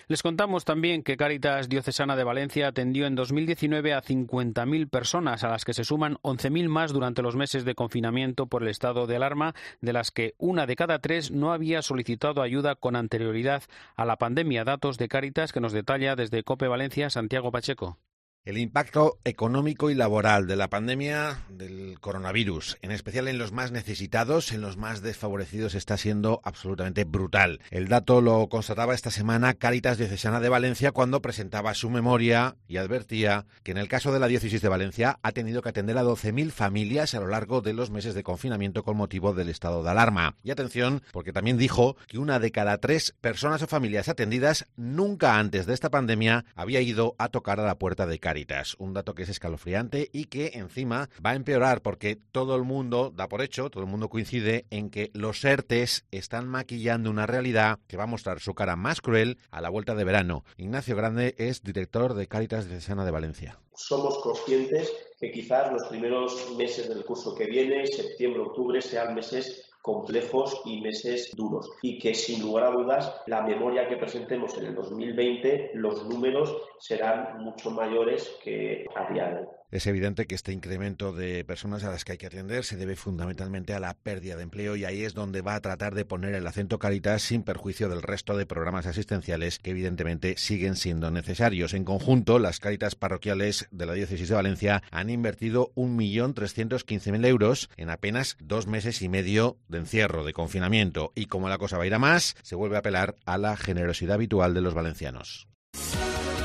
Les 0.09 0.23
contamos 0.23 0.65
también 0.65 1.03
que 1.03 1.17
Cáritas 1.17 1.69
Diocesana 1.69 2.17
de 2.17 2.25
Valencia 2.25 2.69
atendió 2.69 3.07
en 3.07 3.15
2019 3.15 3.95
a 3.95 4.03
50.000 4.03 4.89
personas, 4.89 5.45
a 5.45 5.49
las 5.49 5.65
que 5.65 5.75
se 5.75 5.85
suman 5.85 6.17
11.000 6.23 6.69
más 6.69 6.93
durante 6.93 7.23
los 7.23 7.37
meses 7.37 7.65
de 7.65 7.75
confinamiento 7.75 8.47
por 8.47 8.63
el 8.63 8.69
estado 8.69 9.07
de 9.07 9.17
alarma, 9.17 9.55
de 9.81 9.93
las 9.93 10.11
que 10.11 10.35
una 10.39 10.67
de 10.67 10.77
cada 10.77 10.99
tres 10.99 11.31
no 11.31 11.53
había 11.53 11.83
solicitado 11.83 12.43
ayuda 12.43 12.75
con 12.75 12.97
anterioridad 12.97 13.63
a 13.97 14.05
la 14.05 14.17
pandemia. 14.17 14.65
Datos 14.65 14.99
de 14.99 15.09
Cáritas 15.09 15.53
que 15.53 15.61
nos 15.61 15.73
detalla 15.73 16.17
desde 16.17 16.43
Cope 16.43 16.69
Valencia 16.69 17.09
Santiago 17.11 17.53
Pacheco. 17.53 17.99
El 18.45 18.59
impacto 18.59 19.21
económico 19.23 19.89
y 19.89 19.95
laboral 19.95 20.49
de 20.49 20.57
la 20.57 20.69
pandemia 20.69 21.45
del 21.49 22.01
coronavirus, 22.01 22.77
en 22.83 22.91
especial 22.91 23.29
en 23.29 23.39
los 23.39 23.53
más 23.53 23.71
necesitados, 23.71 24.51
en 24.51 24.61
los 24.61 24.77
más 24.77 25.01
desfavorecidos, 25.01 25.77
está 25.77 25.97
siendo 25.97 26.41
absolutamente 26.43 27.05
brutal. 27.05 27.61
El 27.71 27.87
dato 27.87 28.21
lo 28.21 28.49
constataba 28.49 28.95
esta 28.95 29.13
semana 29.13 29.55
Caritas 29.55 29.97
Diocesana 29.97 30.41
de 30.41 30.49
Valencia 30.49 30.91
cuando 30.91 31.23
presentaba 31.23 31.73
su 31.75 31.89
memoria 31.89 32.57
y 32.67 32.79
advertía 32.79 33.47
que 33.63 33.71
en 33.71 33.79
el 33.79 33.87
caso 33.87 34.13
de 34.13 34.19
la 34.19 34.27
diócesis 34.27 34.61
de 34.61 34.69
Valencia 34.69 35.21
ha 35.23 35.31
tenido 35.31 35.63
que 35.63 35.69
atender 35.69 35.97
a 35.97 36.03
12.000 36.03 36.51
familias 36.51 37.15
a 37.15 37.21
lo 37.21 37.29
largo 37.29 37.61
de 37.61 37.75
los 37.75 37.93
meses 37.93 38.13
de 38.15 38.25
confinamiento 38.25 38.83
con 38.83 38.97
motivo 38.97 39.35
del 39.35 39.51
estado 39.51 39.85
de 39.85 39.91
alarma. 39.91 40.35
Y 40.43 40.51
atención, 40.51 41.05
porque 41.13 41.33
también 41.33 41.59
dijo 41.59 41.97
que 42.09 42.19
una 42.19 42.41
de 42.41 42.51
cada 42.51 42.79
tres 42.79 43.15
personas 43.21 43.63
o 43.63 43.69
familias 43.69 44.09
atendidas 44.09 44.67
nunca 44.75 45.39
antes 45.39 45.65
de 45.67 45.75
esta 45.75 45.91
pandemia 45.91 46.45
había 46.57 46.81
ido 46.81 47.15
a 47.19 47.29
tocar 47.29 47.61
a 47.61 47.67
la 47.67 47.79
puerta 47.79 48.05
de 48.05 48.19
Caritas 48.33 48.77
un 48.79 48.95
dato 48.95 49.15
que 49.15 49.25
es 49.25 49.29
escalofriante 49.29 50.09
y 50.11 50.25
que 50.25 50.53
encima 50.55 51.11
va 51.23 51.33
a 51.33 51.35
empeorar 51.35 51.83
porque 51.83 52.17
todo 52.17 52.57
el 52.57 52.63
mundo 52.63 53.13
da 53.15 53.29
por 53.29 53.43
hecho, 53.43 53.69
todo 53.69 53.85
el 53.85 53.91
mundo 53.91 54.09
coincide 54.09 54.65
en 54.71 54.89
que 54.89 55.11
los 55.13 55.45
ERTES 55.45 56.07
están 56.11 56.49
maquillando 56.49 57.11
una 57.11 57.27
realidad 57.27 57.79
que 57.89 57.99
va 57.99 58.05
a 58.05 58.07
mostrar 58.07 58.41
su 58.41 58.55
cara 58.55 58.75
más 58.75 59.03
cruel 59.03 59.37
a 59.51 59.61
la 59.61 59.69
vuelta 59.69 59.95
de 59.95 60.05
verano. 60.05 60.47
Ignacio 60.57 60.97
Grande 60.97 61.35
es 61.37 61.63
director 61.63 62.15
de 62.15 62.27
Cáritas 62.27 62.67
Diocesana 62.67 63.05
de 63.05 63.11
Valencia. 63.11 63.59
Somos 63.75 64.17
conscientes 64.23 64.91
que 65.21 65.31
quizás 65.31 65.71
los 65.71 65.87
primeros 65.89 66.57
meses 66.57 66.89
del 66.89 67.05
curso 67.05 67.35
que 67.35 67.45
viene, 67.45 67.87
septiembre, 67.87 68.41
octubre, 68.41 68.81
sean 68.81 69.15
meses 69.15 69.72
complejos 69.83 70.63
y 70.65 70.81
meses 70.81 71.33
duros. 71.37 71.69
Y 71.83 71.99
que 71.99 72.15
sin 72.15 72.41
lugar 72.41 72.65
a 72.65 72.71
dudas, 72.71 73.23
la 73.27 73.43
memoria 73.43 73.89
que 73.89 73.97
presentemos 73.97 74.57
en 74.57 74.67
el 74.67 74.75
2020, 74.75 75.73
los 75.75 76.07
números 76.07 76.57
serán 76.79 77.43
mucho 77.43 77.71
mayores 77.71 78.39
que 78.43 78.87
a 78.95 79.13
día 79.13 79.29
de 79.29 79.41
hoy. 79.41 79.62
Es 79.73 79.87
evidente 79.87 80.27
que 80.27 80.35
este 80.35 80.53
incremento 80.53 81.15
de 81.15 81.47
personas 81.47 81.83
a 81.83 81.91
las 81.91 82.05
que 82.05 82.13
hay 82.13 82.19
que 82.19 82.27
atender 82.27 82.63
se 82.63 82.77
debe 82.77 82.95
fundamentalmente 82.95 83.73
a 83.73 83.81
la 83.81 83.95
pérdida 83.95 84.37
de 84.37 84.43
empleo 84.43 84.77
y 84.77 84.85
ahí 84.85 85.03
es 85.03 85.15
donde 85.15 85.41
va 85.41 85.55
a 85.55 85.63
tratar 85.63 85.95
de 85.95 86.05
poner 86.05 86.35
el 86.35 86.47
acento 86.47 86.79
Caritas 86.79 87.23
sin 87.23 87.43
perjuicio 87.43 87.89
del 87.89 88.03
resto 88.03 88.37
de 88.37 88.45
programas 88.45 88.85
asistenciales 88.85 89.59
que 89.59 89.71
evidentemente 89.71 90.35
siguen 90.37 90.77
siendo 90.77 91.11
necesarios. 91.11 91.73
En 91.73 91.87
conjunto, 91.87 92.39
las 92.39 92.61
Caritas 92.61 92.97
parroquiales 92.97 93.67
de 93.71 93.87
la 93.87 93.95
Diócesis 93.95 94.29
de 94.29 94.35
Valencia 94.35 94.83
han 94.91 95.09
invertido 95.09 95.73
1.315.000 95.75 97.25
euros 97.25 97.71
en 97.79 97.89
apenas 97.89 98.37
dos 98.41 98.67
meses 98.67 99.01
y 99.01 99.09
medio 99.09 99.57
de 99.69 99.79
encierro, 99.79 100.23
de 100.23 100.35
confinamiento. 100.35 101.13
Y 101.15 101.27
como 101.27 101.49
la 101.49 101.57
cosa 101.57 101.79
va 101.79 101.85
a 101.85 101.87
ir 101.87 101.95
a 101.95 101.99
más, 101.99 102.37
se 102.43 102.57
vuelve 102.57 102.77
a 102.77 102.81
apelar 102.81 103.17
a 103.25 103.39
la 103.39 103.57
generosidad 103.57 104.17
habitual 104.17 104.53
de 104.53 104.61
los 104.61 104.75
valencianos. 104.75 105.49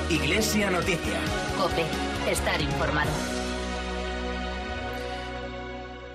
Iglesia 0.10 0.72
Noticia. 0.72 1.20
Cope, 1.58 1.84
estar 2.32 2.62
informado. 2.62 3.12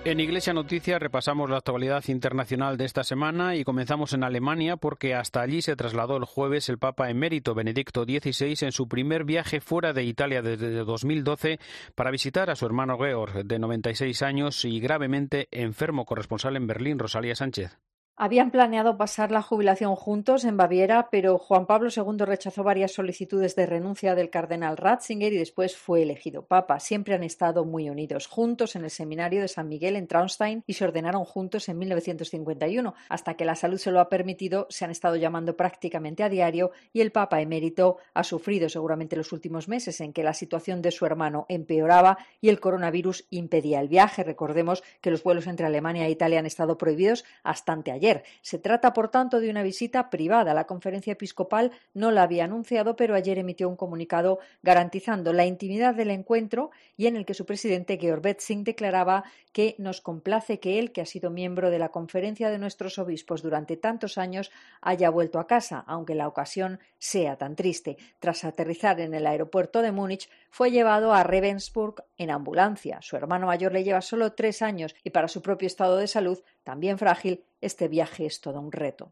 En 0.03 0.19
Iglesia 0.19 0.51
Noticias 0.51 0.99
repasamos 0.99 1.47
la 1.47 1.57
actualidad 1.57 2.03
internacional 2.07 2.75
de 2.75 2.85
esta 2.85 3.03
semana 3.03 3.55
y 3.55 3.63
comenzamos 3.63 4.13
en 4.13 4.23
Alemania 4.23 4.77
porque 4.77 5.13
hasta 5.13 5.41
allí 5.41 5.61
se 5.61 5.75
trasladó 5.75 6.17
el 6.17 6.25
jueves 6.25 6.69
el 6.69 6.79
Papa 6.79 7.11
emérito 7.11 7.53
Benedicto 7.53 8.03
XVI 8.03 8.55
en 8.61 8.71
su 8.71 8.87
primer 8.87 9.25
viaje 9.25 9.61
fuera 9.61 9.93
de 9.93 10.03
Italia 10.03 10.41
desde 10.41 10.71
2012 10.71 11.59
para 11.93 12.09
visitar 12.09 12.49
a 12.49 12.55
su 12.55 12.65
hermano 12.65 12.97
Georg, 12.97 13.45
de 13.45 13.59
96 13.59 14.23
años 14.23 14.65
y 14.65 14.79
gravemente 14.79 15.49
enfermo 15.51 16.05
corresponsal 16.05 16.55
en 16.55 16.65
Berlín, 16.65 16.97
Rosalía 16.97 17.35
Sánchez. 17.35 17.77
Habían 18.15 18.51
planeado 18.51 18.95
pasar 18.95 19.31
la 19.31 19.41
jubilación 19.41 19.95
juntos 19.95 20.45
en 20.45 20.55
Baviera, 20.55 21.09
pero 21.09 21.39
Juan 21.39 21.65
Pablo 21.65 21.89
II 21.89 22.25
rechazó 22.25 22.61
varias 22.61 22.91
solicitudes 22.91 23.55
de 23.55 23.65
renuncia 23.65 24.13
del 24.13 24.29
cardenal 24.29 24.77
Ratzinger 24.77 25.33
y 25.33 25.37
después 25.37 25.75
fue 25.75 26.03
elegido 26.03 26.45
papa. 26.45 26.79
Siempre 26.79 27.15
han 27.15 27.23
estado 27.23 27.65
muy 27.65 27.89
unidos, 27.89 28.27
juntos 28.27 28.75
en 28.75 28.83
el 28.83 28.91
seminario 28.91 29.41
de 29.41 29.47
San 29.47 29.67
Miguel 29.67 29.95
en 29.95 30.05
Traunstein 30.05 30.63
y 30.67 30.73
se 30.73 30.85
ordenaron 30.85 31.25
juntos 31.25 31.67
en 31.69 31.79
1951. 31.79 32.93
Hasta 33.09 33.33
que 33.33 33.45
la 33.45 33.55
salud 33.55 33.79
se 33.79 33.89
lo 33.89 33.99
ha 33.99 34.09
permitido, 34.09 34.67
se 34.69 34.85
han 34.85 34.91
estado 34.91 35.15
llamando 35.15 35.57
prácticamente 35.57 36.21
a 36.21 36.29
diario 36.29 36.69
y 36.93 37.01
el 37.01 37.11
papa 37.11 37.41
emérito 37.41 37.97
ha 38.13 38.23
sufrido 38.23 38.69
seguramente 38.69 39.15
los 39.15 39.31
últimos 39.31 39.67
meses 39.67 39.99
en 40.01 40.13
que 40.13 40.23
la 40.23 40.35
situación 40.35 40.83
de 40.83 40.91
su 40.91 41.07
hermano 41.07 41.47
empeoraba 41.49 42.19
y 42.41 42.49
el 42.49 42.59
coronavirus 42.59 43.25
impedía 43.31 43.79
el 43.79 43.87
viaje. 43.87 44.23
Recordemos 44.23 44.83
que 45.01 45.09
los 45.09 45.23
vuelos 45.23 45.47
entre 45.47 45.65
Alemania 45.65 46.05
e 46.05 46.11
Italia 46.11 46.37
han 46.37 46.45
estado 46.45 46.77
prohibidos 46.77 47.25
hasta 47.41 47.73
anteayer 47.73 48.02
se 48.41 48.59
trata, 48.59 48.93
por 48.93 49.09
tanto, 49.09 49.39
de 49.39 49.49
una 49.49 49.63
visita 49.63 50.09
privada. 50.09 50.53
La 50.53 50.65
conferencia 50.65 51.13
episcopal 51.13 51.71
no 51.93 52.11
la 52.11 52.23
había 52.23 52.45
anunciado, 52.45 52.95
pero 52.95 53.15
ayer 53.15 53.37
emitió 53.37 53.69
un 53.69 53.75
comunicado 53.75 54.39
garantizando 54.61 55.31
la 55.31 55.45
intimidad 55.45 55.95
del 55.95 56.11
encuentro 56.11 56.71
y 56.97 57.07
en 57.07 57.15
el 57.15 57.25
que 57.25 57.33
su 57.33 57.45
presidente, 57.45 57.97
Georg 57.97 58.21
Betzing, 58.21 58.63
declaraba 58.63 59.23
que 59.51 59.75
nos 59.77 60.01
complace 60.01 60.59
que 60.59 60.79
él, 60.79 60.91
que 60.91 61.01
ha 61.01 61.05
sido 61.05 61.29
miembro 61.29 61.69
de 61.69 61.79
la 61.79 61.89
conferencia 61.89 62.49
de 62.49 62.57
nuestros 62.57 62.97
obispos 62.97 63.41
durante 63.41 63.77
tantos 63.77 64.17
años, 64.17 64.51
haya 64.81 65.09
vuelto 65.09 65.39
a 65.39 65.47
casa, 65.47 65.83
aunque 65.87 66.15
la 66.15 66.27
ocasión 66.27 66.79
sea 66.97 67.37
tan 67.37 67.55
triste. 67.55 67.97
Tras 68.19 68.43
aterrizar 68.43 68.99
en 68.99 69.13
el 69.13 69.27
aeropuerto 69.27 69.81
de 69.81 69.91
Múnich, 69.91 70.29
fue 70.49 70.71
llevado 70.71 71.13
a 71.13 71.23
Ravensburg 71.23 72.03
en 72.17 72.31
ambulancia. 72.31 72.99
Su 73.01 73.15
hermano 73.15 73.47
mayor 73.47 73.73
le 73.73 73.83
lleva 73.83 74.01
solo 74.01 74.33
tres 74.33 74.61
años 74.61 74.95
y 75.03 75.11
para 75.11 75.27
su 75.27 75.41
propio 75.41 75.67
estado 75.67 75.97
de 75.97 76.07
salud, 76.07 76.39
también 76.63 76.97
frágil, 76.97 77.43
este 77.65 77.87
viaje 77.87 78.25
es 78.25 78.41
todo 78.41 78.59
un 78.59 78.71
reto. 78.71 79.11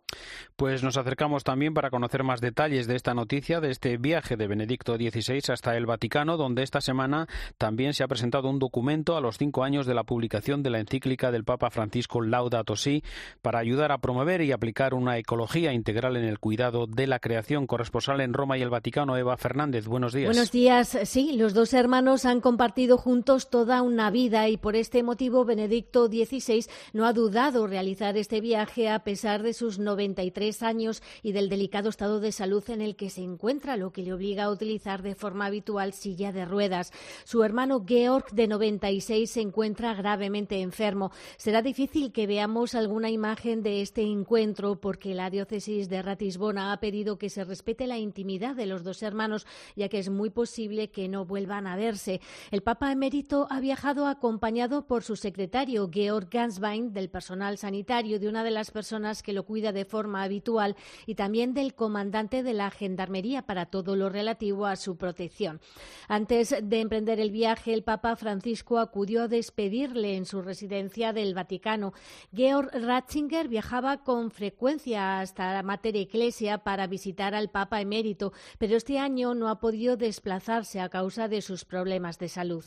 Pues 0.55 0.84
nos 0.84 0.98
acercamos 0.98 1.43
también 1.43 1.74
para 1.74 1.89
conocer 1.89 2.24
más 2.24 2.41
detalles 2.41 2.88
de 2.88 2.96
esta 2.96 3.13
noticia, 3.13 3.62
de 3.62 3.72
este 3.72 3.98
viaje 3.98 4.38
de 4.38 4.48
Benedicto 4.48 4.96
XVI 4.96 5.41
hasta 5.51 5.77
el 5.77 5.86
Vaticano, 5.86 6.38
donde 6.38 6.63
esta 6.63 6.81
semana 6.81 7.27
también 7.58 7.93
se 7.93 8.03
ha 8.03 8.08
presentado 8.08 8.50
un 8.50 8.60
documento 8.60 9.15
a 9.15 9.22
los 9.22 9.38
cinco 9.38 9.63
años 9.63 9.86
de 9.86 9.93
la 9.93 10.03
publicación 10.03 10.63
de 10.63 10.70
la 10.70 10.79
encíclica 10.79 11.31
del 11.31 11.43
Papa 11.43 11.70
Francisco 11.70 12.22
Laudato 12.22 12.75
Si 12.75 13.03
para 13.41 13.60
ayudar 13.60 13.91
a 13.91 14.00
promover 14.00 14.41
y 14.41 14.51
aplicar 14.51 14.93
una 14.93 15.17
ecología 15.17 15.74
integral 15.74 16.17
en 16.17 16.25
el 16.25 16.39
cuidado 16.39 16.88
de 16.88 17.08
la 17.08 17.20
creación. 17.20 17.67
Corresponsal 17.67 18.22
en 18.22 18.34
Roma 18.34 18.58
y 18.58 18.62
el 18.62 18.70
Vaticano, 18.70 19.17
Eva 19.17 19.38
Fernández. 19.38 19.86
Buenos 19.86 20.13
días. 20.13 20.27
Buenos 20.27 20.51
días. 20.51 20.98
Sí, 21.05 21.34
los 21.34 21.53
dos 21.53 21.74
hermanos 21.74 22.25
han 22.25 22.41
compartido 22.41 22.98
juntos 22.98 23.50
toda 23.50 23.81
una 23.81 24.12
vida 24.12 24.50
y 24.50 24.58
por 24.58 24.75
este 24.75 25.03
motivo 25.03 25.46
Benedicto 25.46 26.08
XVI 26.08 26.65
no 26.93 27.05
ha 27.05 27.13
dudado 27.13 27.67
realizar 27.67 28.17
este 28.17 28.40
viaje 28.41 28.89
a 28.89 29.03
pesar 29.03 29.43
de 29.43 29.53
sus 29.53 29.79
93 29.79 30.63
años 30.63 31.01
y 31.24 31.31
del 31.31 31.50
delicado 31.50 31.89
estado 31.89 32.19
de 32.19 32.31
salud 32.31 32.67
en 32.69 32.81
el 32.81 32.95
que 32.95 33.10
se 33.10 33.21
encuentra, 33.21 33.77
lo 33.77 33.91
que 33.91 34.01
le 34.01 34.13
obliga 34.13 34.43
a 34.45 34.51
utilizar 34.51 35.01
de 35.01 35.15
forma 35.15 35.45
habitual 35.45 35.93
silla 35.93 36.31
de 36.31 36.45
ruedas. 36.45 36.91
Su 37.24 37.43
hermano 37.43 37.86
Georg, 37.88 38.31
de 38.31 38.48
96, 38.48 39.29
se 39.29 39.41
encuentra 39.41 39.93
gravemente 39.93 40.62
enfermo. 40.62 41.12
Será 41.38 41.62
difícil 41.62 42.12
que 42.12 42.27
veamos 42.27 42.75
alguna 42.75 43.10
imagen 43.10 43.63
de 43.63 43.81
este 43.81 44.01
encuentro 44.01 44.79
porque 44.81 45.13
la 45.13 45.29
diócesis 45.29 45.89
de 45.89 46.01
Ratisbona 46.01 46.74
ha 46.74 46.79
pedido 46.79 47.17
que 47.17 47.29
se 47.29 47.43
respete 47.43 47.88
la 47.88 47.98
intimidad 47.98 48.55
de 48.55 48.65
los 48.65 48.83
dos 48.83 49.03
hermanos, 49.03 49.45
ya 49.75 49.89
que 49.89 50.00
es 50.00 50.10
muy 50.10 50.29
posible 50.29 50.89
que 50.89 51.07
no 51.07 51.25
vuelvan 51.25 51.67
a 51.67 51.75
verse. 51.75 52.21
El 52.50 52.63
Papa 52.63 52.91
emérito 52.91 53.48
ha 53.50 53.60
viajado 53.60 54.07
acompañado 54.07 54.88
por 54.88 55.03
su 55.03 55.15
secretario 55.15 55.89
Georg 55.91 56.29
Ganswein 56.29 56.93
del 56.93 57.10
personal 57.10 57.57
sanitario 57.57 58.19
de 58.19 58.29
una 58.31 58.43
de 58.43 58.51
las 58.51 58.71
personas 58.71 59.21
que 59.21 59.33
lo 59.33 59.43
cuida 59.43 59.71
de 59.71 59.85
forma 59.85 60.23
habitual 60.23 60.75
y 61.05 61.15
también 61.15 61.53
del 61.53 61.75
comandante 61.75 62.43
de 62.43 62.53
la 62.53 62.71
Gendarmería 62.71 63.43
para 63.43 63.67
todo 63.67 63.95
lo 63.95 64.09
relativo 64.09 64.65
a 64.65 64.75
su 64.75 64.97
protección. 64.97 65.59
Antes 66.07 66.55
de 66.63 66.79
emprender 66.79 67.19
el 67.19 67.29
viaje, 67.29 67.73
el 67.73 67.83
Papa 67.83 68.15
Francisco 68.15 68.79
acudió 68.79 69.23
a 69.23 69.27
despedirle 69.27 70.15
en 70.15 70.25
su 70.25 70.41
residencia 70.41 71.13
del 71.13 71.33
Vaticano. 71.33 71.93
Georg 72.33 72.71
Ratzinger 72.73 73.47
viajaba 73.47 74.03
con 74.03 74.31
frecuencia 74.31 75.19
hasta 75.19 75.53
la 75.53 75.61
Mater 75.63 75.97
Ecclesia 75.97 76.59
para 76.59 76.88
visitar 76.88 77.35
al 77.35 77.50
Papa 77.50 77.81
emérito, 77.81 78.31
pero 78.57 78.77
este 78.77 78.97
año 78.97 79.33
no 79.33 79.50
ha 79.50 79.59
podido 79.59 79.97
desplazarse 79.97 80.79
a 80.79 80.89
causa 80.89 81.27
de 81.27 81.41
sus 81.41 81.65
problemas 81.65 82.17
de 82.17 82.29
salud. 82.29 82.63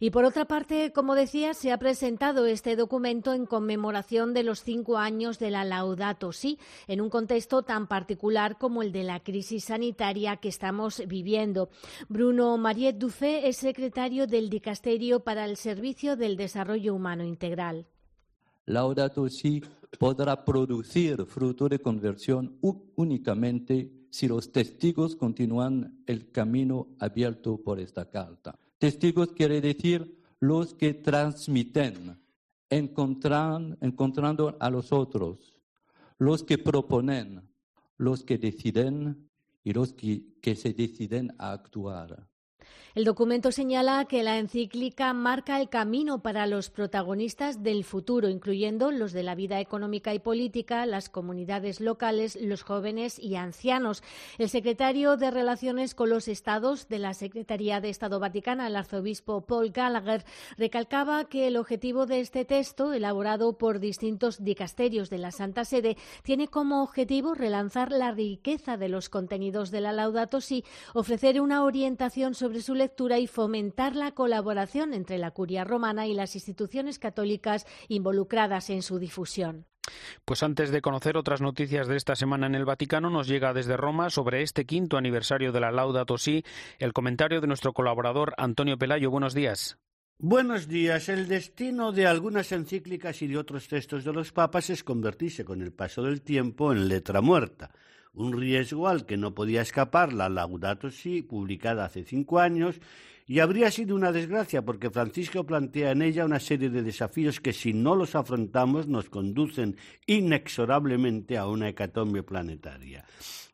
Y 0.00 0.10
por 0.10 0.24
otra 0.24 0.44
parte, 0.44 0.92
como 0.92 1.16
decía, 1.16 1.54
se 1.54 1.72
ha 1.72 1.78
presentado 1.78 2.46
este 2.46 2.76
documento 2.76 3.34
en 3.34 3.46
conmemoración 3.46 4.32
de 4.32 4.44
los 4.44 4.62
cinco 4.62 4.96
años 4.96 5.40
de 5.40 5.50
la 5.50 5.64
Laudato 5.64 6.32
Si, 6.32 6.58
en 6.86 7.00
un 7.00 7.10
contexto 7.10 7.62
tan 7.62 7.88
particular 7.88 8.58
como 8.58 8.82
el 8.82 8.92
de 8.92 9.02
la 9.02 9.20
crisis 9.20 9.64
sanitaria 9.64 10.36
que 10.36 10.48
estamos 10.48 11.02
viviendo. 11.08 11.68
Bruno 12.08 12.56
Mariet 12.58 12.96
Dufé 12.96 13.48
es 13.48 13.56
secretario 13.56 14.28
del 14.28 14.50
Dicasterio 14.50 15.20
para 15.20 15.44
el 15.44 15.56
Servicio 15.56 16.16
del 16.16 16.36
Desarrollo 16.36 16.94
Humano 16.94 17.24
Integral. 17.24 17.86
Laudato 18.66 19.28
Si 19.28 19.64
podrá 19.98 20.44
producir 20.44 21.24
fruto 21.26 21.68
de 21.68 21.80
conversión 21.80 22.58
únicamente 22.94 23.90
si 24.10 24.28
los 24.28 24.52
testigos 24.52 25.16
continúan 25.16 26.04
el 26.06 26.30
camino 26.30 26.86
abierto 27.00 27.60
por 27.60 27.80
esta 27.80 28.08
carta. 28.08 28.58
Testigos 28.78 29.32
quiere 29.32 29.60
decir 29.60 30.18
los 30.40 30.74
que 30.74 30.94
transmiten, 30.94 32.20
encontrando 32.70 34.56
a 34.60 34.70
los 34.70 34.92
otros, 34.92 35.54
los 36.18 36.44
que 36.44 36.58
proponen, 36.58 37.42
los 37.96 38.22
que 38.22 38.38
deciden 38.38 39.28
y 39.64 39.72
los 39.72 39.94
que 39.94 40.54
se 40.56 40.72
deciden 40.72 41.34
a 41.38 41.52
actuar. 41.52 42.28
El 42.98 43.04
documento 43.04 43.52
señala 43.52 44.06
que 44.06 44.24
la 44.24 44.38
encíclica 44.38 45.12
marca 45.12 45.60
el 45.60 45.68
camino 45.68 46.20
para 46.20 46.48
los 46.48 46.68
protagonistas 46.68 47.62
del 47.62 47.84
futuro, 47.84 48.28
incluyendo 48.28 48.90
los 48.90 49.12
de 49.12 49.22
la 49.22 49.36
vida 49.36 49.60
económica 49.60 50.14
y 50.14 50.18
política, 50.18 50.84
las 50.84 51.08
comunidades 51.08 51.80
locales, 51.80 52.34
los 52.34 52.64
jóvenes 52.64 53.16
y 53.20 53.36
ancianos. 53.36 54.02
El 54.36 54.48
secretario 54.48 55.16
de 55.16 55.30
Relaciones 55.30 55.94
con 55.94 56.10
los 56.10 56.26
Estados 56.26 56.88
de 56.88 56.98
la 56.98 57.14
Secretaría 57.14 57.80
de 57.80 57.88
Estado 57.88 58.18
Vaticana, 58.18 58.66
el 58.66 58.74
arzobispo 58.74 59.42
Paul 59.42 59.70
Gallagher, 59.70 60.24
recalcaba 60.56 61.26
que 61.26 61.46
el 61.46 61.56
objetivo 61.56 62.04
de 62.04 62.18
este 62.18 62.44
texto, 62.44 62.92
elaborado 62.92 63.58
por 63.58 63.78
distintos 63.78 64.42
dicasterios 64.42 65.08
de 65.08 65.18
la 65.18 65.30
Santa 65.30 65.64
Sede, 65.64 65.96
tiene 66.24 66.48
como 66.48 66.82
objetivo 66.82 67.34
relanzar 67.34 67.92
la 67.92 68.10
riqueza 68.10 68.76
de 68.76 68.88
los 68.88 69.08
contenidos 69.08 69.70
de 69.70 69.82
la 69.82 69.92
Laudato 69.92 70.40
Si, 70.40 70.64
ofrecer 70.94 71.40
una 71.40 71.62
orientación 71.62 72.34
sobre 72.34 72.60
su 72.60 72.74
lectura 72.88 73.18
y 73.18 73.26
fomentar 73.26 73.94
la 73.94 74.12
colaboración 74.12 74.94
entre 74.94 75.18
la 75.18 75.30
curia 75.30 75.62
romana 75.62 76.06
y 76.06 76.14
las 76.14 76.34
instituciones 76.34 76.98
católicas 76.98 77.66
involucradas 77.88 78.70
en 78.70 78.80
su 78.80 78.98
difusión. 78.98 79.66
Pues 80.24 80.42
antes 80.42 80.70
de 80.70 80.80
conocer 80.80 81.18
otras 81.18 81.42
noticias 81.42 81.86
de 81.86 81.96
esta 81.96 82.16
semana 82.16 82.46
en 82.46 82.54
el 82.54 82.64
Vaticano, 82.64 83.10
nos 83.10 83.28
llega 83.28 83.52
desde 83.52 83.76
Roma 83.76 84.08
sobre 84.08 84.42
este 84.42 84.64
quinto 84.64 84.96
aniversario 84.96 85.52
de 85.52 85.60
la 85.60 85.70
Laudato 85.70 86.16
Si 86.16 86.44
el 86.78 86.94
comentario 86.94 87.42
de 87.42 87.46
nuestro 87.46 87.74
colaborador 87.74 88.32
Antonio 88.38 88.78
Pelayo. 88.78 89.10
Buenos 89.10 89.34
días. 89.34 89.76
Buenos 90.18 90.66
días. 90.66 91.10
El 91.10 91.28
destino 91.28 91.92
de 91.92 92.06
algunas 92.06 92.52
encíclicas 92.52 93.20
y 93.20 93.26
de 93.26 93.36
otros 93.36 93.68
textos 93.68 94.02
de 94.02 94.14
los 94.14 94.32
papas 94.32 94.70
es 94.70 94.82
convertirse 94.82 95.44
con 95.44 95.60
el 95.60 95.74
paso 95.74 96.02
del 96.02 96.22
tiempo 96.22 96.72
en 96.72 96.88
letra 96.88 97.20
muerta 97.20 97.70
un 98.12 98.32
riesgo 98.32 98.88
al 98.88 99.06
que 99.06 99.16
no 99.16 99.34
podía 99.34 99.62
escapar 99.62 100.12
la 100.12 100.28
Laudato 100.28 100.90
Si, 100.90 101.22
publicada 101.22 101.84
hace 101.84 102.04
cinco 102.04 102.38
años, 102.38 102.80
y 103.26 103.40
habría 103.40 103.70
sido 103.70 103.94
una 103.94 104.10
desgracia 104.10 104.64
porque 104.64 104.90
Francisco 104.90 105.44
plantea 105.44 105.92
en 105.92 106.02
ella 106.02 106.24
una 106.24 106.40
serie 106.40 106.70
de 106.70 106.82
desafíos 106.82 107.40
que 107.40 107.52
si 107.52 107.74
no 107.74 107.94
los 107.94 108.14
afrontamos 108.14 108.88
nos 108.88 109.10
conducen 109.10 109.76
inexorablemente 110.06 111.36
a 111.36 111.46
una 111.46 111.68
hecatombe 111.68 112.22
planetaria 112.22 113.04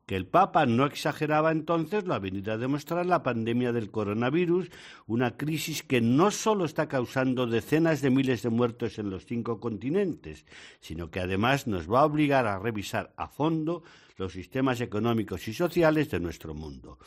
que 0.07 0.17
el 0.17 0.27
Papa 0.27 0.67
no 0.67 0.87
exageraba 0.87 1.51
entonces 1.51 2.05
lo 2.05 2.15
ha 2.15 2.19
venido 2.19 2.53
a 2.53 2.59
demostrar 2.59 3.07
la 3.07 3.23
pandemia 3.23 3.73
del 3.73 3.91
coronavirus, 3.91 4.71
una 5.07 5.37
crisis 5.37 5.83
que 5.83 6.01
no 6.01 6.31
solo 6.31 6.65
está 6.65 6.89
causando 6.89 7.47
decenas 7.47 8.03
de 8.03 8.11
miles 8.11 8.43
de 8.43 8.51
muertos 8.51 8.99
en 8.99 9.11
los 9.11 9.25
cinco 9.25 9.61
continentes, 9.61 10.45
sino 10.81 11.11
que 11.11 11.21
además 11.21 11.67
nos 11.67 11.91
va 11.91 12.01
a 12.01 12.07
obligar 12.07 12.47
a 12.47 12.59
revisar 12.59 13.13
a 13.17 13.29
fondo 13.29 13.83
los 14.17 14.33
sistemas 14.33 14.81
económicos 14.81 15.49
y 15.49 15.55
sociales 15.55 16.11
de 16.11 16.21
nuestro 16.21 16.55
mundo. 16.55 16.99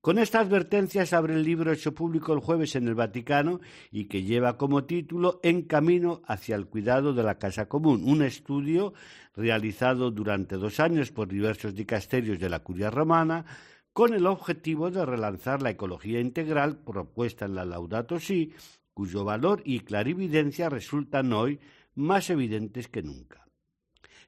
Con 0.00 0.18
esta 0.18 0.40
advertencia 0.40 1.04
se 1.04 1.14
abre 1.14 1.34
el 1.34 1.42
libro 1.42 1.72
hecho 1.72 1.94
público 1.94 2.32
el 2.32 2.40
jueves 2.40 2.74
en 2.74 2.88
el 2.88 2.94
Vaticano 2.94 3.60
y 3.90 4.06
que 4.06 4.22
lleva 4.22 4.56
como 4.56 4.84
título 4.84 5.40
En 5.42 5.60
camino 5.60 6.22
hacia 6.24 6.56
el 6.56 6.68
cuidado 6.68 7.12
de 7.12 7.22
la 7.22 7.38
casa 7.38 7.66
común, 7.68 8.04
un 8.06 8.22
estudio 8.22 8.94
realizado 9.36 10.10
durante 10.10 10.56
dos 10.56 10.80
años 10.80 11.12
por 11.12 11.28
diversos 11.28 11.74
dicasterios 11.74 12.38
de 12.38 12.48
la 12.48 12.60
Curia 12.60 12.88
Romana 12.88 13.44
con 13.92 14.14
el 14.14 14.26
objetivo 14.26 14.90
de 14.90 15.04
relanzar 15.04 15.60
la 15.60 15.68
ecología 15.68 16.18
integral 16.18 16.78
propuesta 16.78 17.44
en 17.44 17.54
la 17.54 17.66
Laudato 17.66 18.18
Si, 18.18 18.54
cuyo 18.94 19.24
valor 19.24 19.60
y 19.66 19.80
clarividencia 19.80 20.70
resultan 20.70 21.30
hoy 21.34 21.60
más 21.94 22.30
evidentes 22.30 22.88
que 22.88 23.02
nunca. 23.02 23.39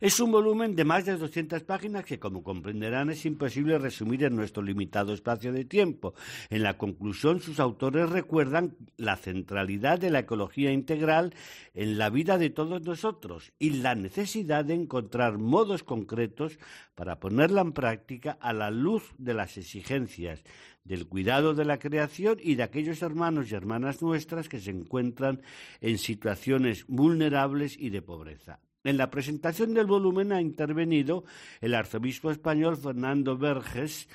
Es 0.02 0.18
un 0.18 0.32
volumen 0.32 0.74
de 0.74 0.84
más 0.84 1.04
de 1.04 1.16
200 1.16 1.62
páginas 1.62 2.04
que, 2.04 2.18
como 2.18 2.42
comprenderán, 2.42 3.10
es 3.10 3.24
imposible 3.24 3.78
resumir 3.78 4.24
en 4.24 4.34
nuestro 4.34 4.60
limitado 4.60 5.14
espacio 5.14 5.52
de 5.52 5.64
tiempo. 5.64 6.14
En 6.50 6.64
la 6.64 6.76
conclusión, 6.76 7.40
sus 7.40 7.60
autores 7.60 8.10
recuerdan 8.10 8.74
la 8.96 9.14
centralidad 9.14 10.00
de 10.00 10.10
la 10.10 10.18
ecología 10.18 10.72
integral 10.72 11.36
en 11.72 11.98
la 11.98 12.10
vida 12.10 12.36
de 12.36 12.50
todos 12.50 12.82
nosotros 12.82 13.52
y 13.60 13.70
la 13.74 13.94
necesidad 13.94 14.64
de 14.64 14.74
encontrar 14.74 15.38
modos 15.38 15.84
concretos 15.84 16.58
para 16.96 17.20
ponerla 17.20 17.60
en 17.60 17.70
práctica 17.70 18.36
a 18.40 18.52
la 18.52 18.72
luz 18.72 19.14
de 19.18 19.34
las 19.34 19.56
exigencias 19.56 20.42
del 20.82 21.06
cuidado 21.06 21.54
de 21.54 21.64
la 21.64 21.78
creación 21.78 22.38
y 22.42 22.56
de 22.56 22.64
aquellos 22.64 23.02
hermanos 23.02 23.52
y 23.52 23.54
hermanas 23.54 24.02
nuestras 24.02 24.48
que 24.48 24.58
se 24.58 24.70
encuentran 24.70 25.42
en 25.80 25.96
situaciones 25.98 26.86
vulnerables 26.88 27.78
y 27.78 27.90
de 27.90 28.02
pobreza. 28.02 28.58
En 28.84 28.96
la 28.96 29.10
presentación 29.10 29.74
del 29.74 29.86
volumen 29.86 30.32
ha 30.32 30.40
intervenido 30.40 31.22
el 31.60 31.76
arzobispo 31.76 32.32
español 32.32 32.76
Fernando 32.76 33.38
Verges, 33.38 34.08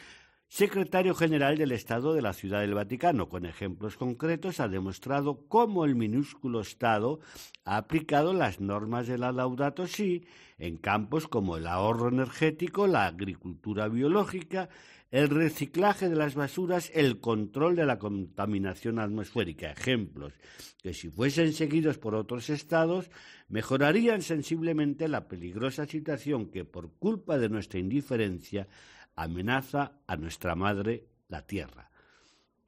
secretario 0.49 1.15
general 1.15 1.57
del 1.57 1.71
Estado 1.71 2.13
de 2.13 2.21
la 2.21 2.33
Ciudad 2.33 2.59
del 2.59 2.73
Vaticano. 2.73 3.29
Con 3.29 3.45
ejemplos 3.45 3.95
concretos 3.95 4.59
ha 4.59 4.67
demostrado 4.67 5.47
cómo 5.47 5.85
el 5.85 5.95
minúsculo 5.95 6.59
Estado 6.59 7.21
ha 7.63 7.77
aplicado 7.77 8.33
las 8.33 8.59
normas 8.59 9.07
de 9.07 9.17
la 9.17 9.31
Laudato 9.31 9.87
Si 9.87 10.25
en 10.57 10.75
campos 10.75 11.29
como 11.29 11.55
el 11.55 11.65
ahorro 11.65 12.09
energético, 12.09 12.87
la 12.87 13.07
agricultura 13.07 13.87
biológica, 13.87 14.67
el 15.11 15.29
reciclaje 15.29 16.09
de 16.09 16.15
las 16.15 16.35
basuras, 16.35 16.91
el 16.93 17.19
control 17.19 17.75
de 17.75 17.85
la 17.85 17.97
contaminación 17.97 18.99
atmosférica. 18.99 19.71
Ejemplos 19.71 20.33
que 20.81 20.93
si 20.93 21.09
fuesen 21.09 21.53
seguidos 21.53 21.97
por 21.97 22.15
otros 22.15 22.49
estados 22.49 23.09
mejorarían 23.47 24.21
sensiblemente 24.21 25.07
la 25.07 25.27
peligrosa 25.27 25.85
situación 25.85 26.51
que 26.51 26.65
por 26.65 26.93
culpa 26.93 27.37
de 27.37 27.49
nuestra 27.49 27.79
indiferencia 27.79 28.67
amenaza 29.15 29.99
a 30.05 30.15
nuestra 30.15 30.55
madre, 30.55 31.07
la 31.29 31.45
tierra. 31.45 31.89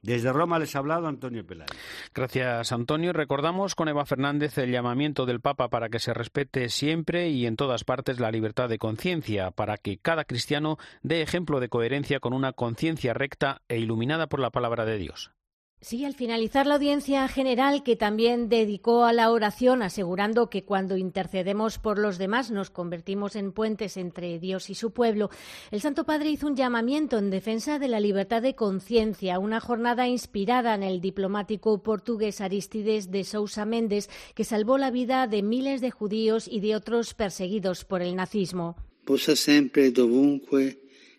Desde 0.02 0.32
Roma 0.32 0.60
les 0.60 0.76
ha 0.76 0.80
hablado 0.80 1.08
Antonio 1.08 1.46
Pelayo. 1.46 1.74
Gracias, 2.14 2.72
Antonio. 2.72 3.12
Recordamos 3.12 3.76
con 3.76 3.90
Eva 3.90 4.06
Fernández 4.06 4.58
el 4.58 4.72
llamamiento 4.72 5.26
del 5.26 5.42
Papa 5.42 5.70
para 5.70 5.90
que 5.90 6.00
se 6.00 6.14
respete 6.14 6.70
siempre 6.70 7.30
y 7.30 7.46
en 7.46 7.58
todas 7.58 7.84
partes 7.84 8.20
la 8.20 8.32
libertad 8.32 8.70
de 8.70 8.78
conciencia, 8.78 9.52
para 9.52 9.78
que 9.78 9.98
cada 9.98 10.24
cristiano 10.24 10.78
dé 11.02 11.22
ejemplo 11.22 11.60
de 11.60 11.70
coherencia 11.70 12.20
con 12.20 12.34
una 12.34 12.54
conciencia 12.54 13.14
recta 13.14 13.62
e 13.68 13.78
iluminada 13.78 14.28
por 14.28 14.40
la 14.40 14.52
palabra 14.52 14.86
de 14.86 14.98
Dios. 14.98 15.32
Sí, 15.82 16.04
al 16.04 16.14
finalizar 16.14 16.68
la 16.68 16.76
audiencia 16.76 17.26
general, 17.30 17.84
que 17.84 17.96
también 17.96 18.50
dedicó 18.50 19.06
a 19.06 19.14
la 19.14 19.32
oración, 19.32 19.82
asegurando 19.82 20.50
que 20.50 20.66
cuando 20.66 20.98
intercedemos 20.98 21.78
por 21.80 21.98
los 21.98 22.18
demás 22.18 22.52
nos 22.52 22.70
convertimos 22.70 23.38
en 23.38 23.54
puentes 23.54 23.96
entre 23.96 24.40
Dios 24.40 24.70
y 24.70 24.76
su 24.76 24.92
pueblo, 24.92 25.30
el 25.72 25.80
Santo 25.80 26.04
Padre 26.04 26.32
hizo 26.32 26.48
un 26.48 26.58
llamamiento 26.58 27.18
en 27.18 27.30
defensa 27.30 27.80
de 27.80 27.88
la 27.88 28.02
libertad 28.02 28.42
de 28.42 28.56
conciencia, 28.56 29.40
una 29.40 29.62
jornada 29.62 30.06
inspirada 30.06 30.76
en 30.76 30.84
el 30.84 31.00
diplomático 31.00 31.82
portugués 31.82 32.42
Aristides 32.42 33.10
de 33.10 33.24
Sousa 33.24 33.64
Méndez, 33.64 34.10
que 34.36 34.44
salvó 34.44 34.78
la 34.78 34.92
vida 34.92 35.28
de 35.28 35.44
miles 35.44 35.80
de 35.80 35.92
judíos 35.92 36.50
y 36.52 36.60
de 36.60 36.76
otros 36.76 37.14
perseguidos 37.14 37.86
por 37.86 38.02
el 38.02 38.18
nazismo. 38.18 38.76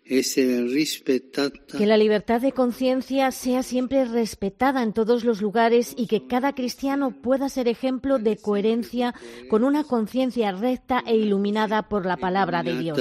Que 0.03 1.85
la 1.85 1.97
libertad 1.97 2.41
de 2.41 2.51
conciencia 2.51 3.31
sea 3.31 3.63
siempre 3.63 4.03
respetada 4.05 4.83
en 4.83 4.93
todos 4.93 5.23
los 5.23 5.41
lugares 5.41 5.93
y 5.97 6.07
que 6.07 6.27
cada 6.27 6.53
cristiano 6.53 7.21
pueda 7.21 7.49
ser 7.49 7.67
ejemplo 7.67 8.19
de 8.19 8.37
coherencia 8.37 9.13
con 9.49 9.63
una 9.63 9.83
conciencia 9.83 10.51
recta 10.51 11.03
e 11.05 11.15
iluminada 11.15 11.87
por 11.87 12.05
la 12.05 12.17
palabra 12.17 12.63
de 12.63 12.77
Dios. 12.77 12.97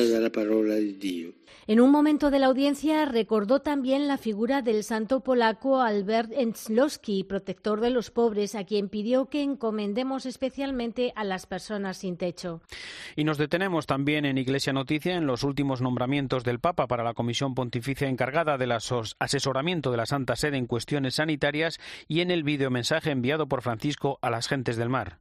En 1.67 1.81
un 1.81 1.91
momento 1.91 2.31
de 2.31 2.39
la 2.39 2.47
audiencia 2.47 3.05
recordó 3.05 3.61
también 3.61 4.09
la 4.09 4.19
figura 4.19 4.63
del 4.63 4.83
santo 4.83 5.21
polaco 5.21 5.81
Albert 5.81 6.33
Enslowski, 6.33 7.25
protector 7.25 7.81
de 7.81 7.91
los 7.91 8.11
pobres, 8.11 8.55
a 8.55 8.65
quien 8.65 8.89
pidió 8.89 9.27
que 9.27 9.43
encomendemos 9.43 10.27
especialmente 10.27 11.13
a 11.15 11.25
las 11.25 11.47
personas 11.47 11.99
sin 11.99 12.17
techo. 12.17 12.63
Y 13.17 13.25
nos 13.25 13.39
detenemos 13.39 13.87
también 13.87 14.25
en 14.25 14.39
Iglesia 14.39 14.73
Noticia 14.73 15.17
en 15.17 15.27
los 15.27 15.45
últimos 15.45 15.81
nombramientos 15.81 16.45
del 16.45 16.61
Papa 16.61 16.87
para 16.87 17.05
la 17.05 17.15
Comisión 17.15 17.55
Pontificia 17.55 18.09
encargada 18.09 18.59
del 18.59 18.73
asesoramiento 18.73 19.91
de 19.91 19.97
la 19.97 20.07
Santa 20.07 20.37
Sede 20.37 20.57
en 20.57 20.67
cuestiones 20.67 21.17
sanitarias 21.17 21.79
y 22.09 22.21
en 22.21 22.31
el 22.31 22.43
videomensaje 22.43 23.11
enviado 23.11 23.49
por 23.49 23.63
Francisco 23.63 24.19
a 24.23 24.31
las 24.31 24.49
gentes 24.49 24.77
del 24.77 24.89
mar. 24.89 25.19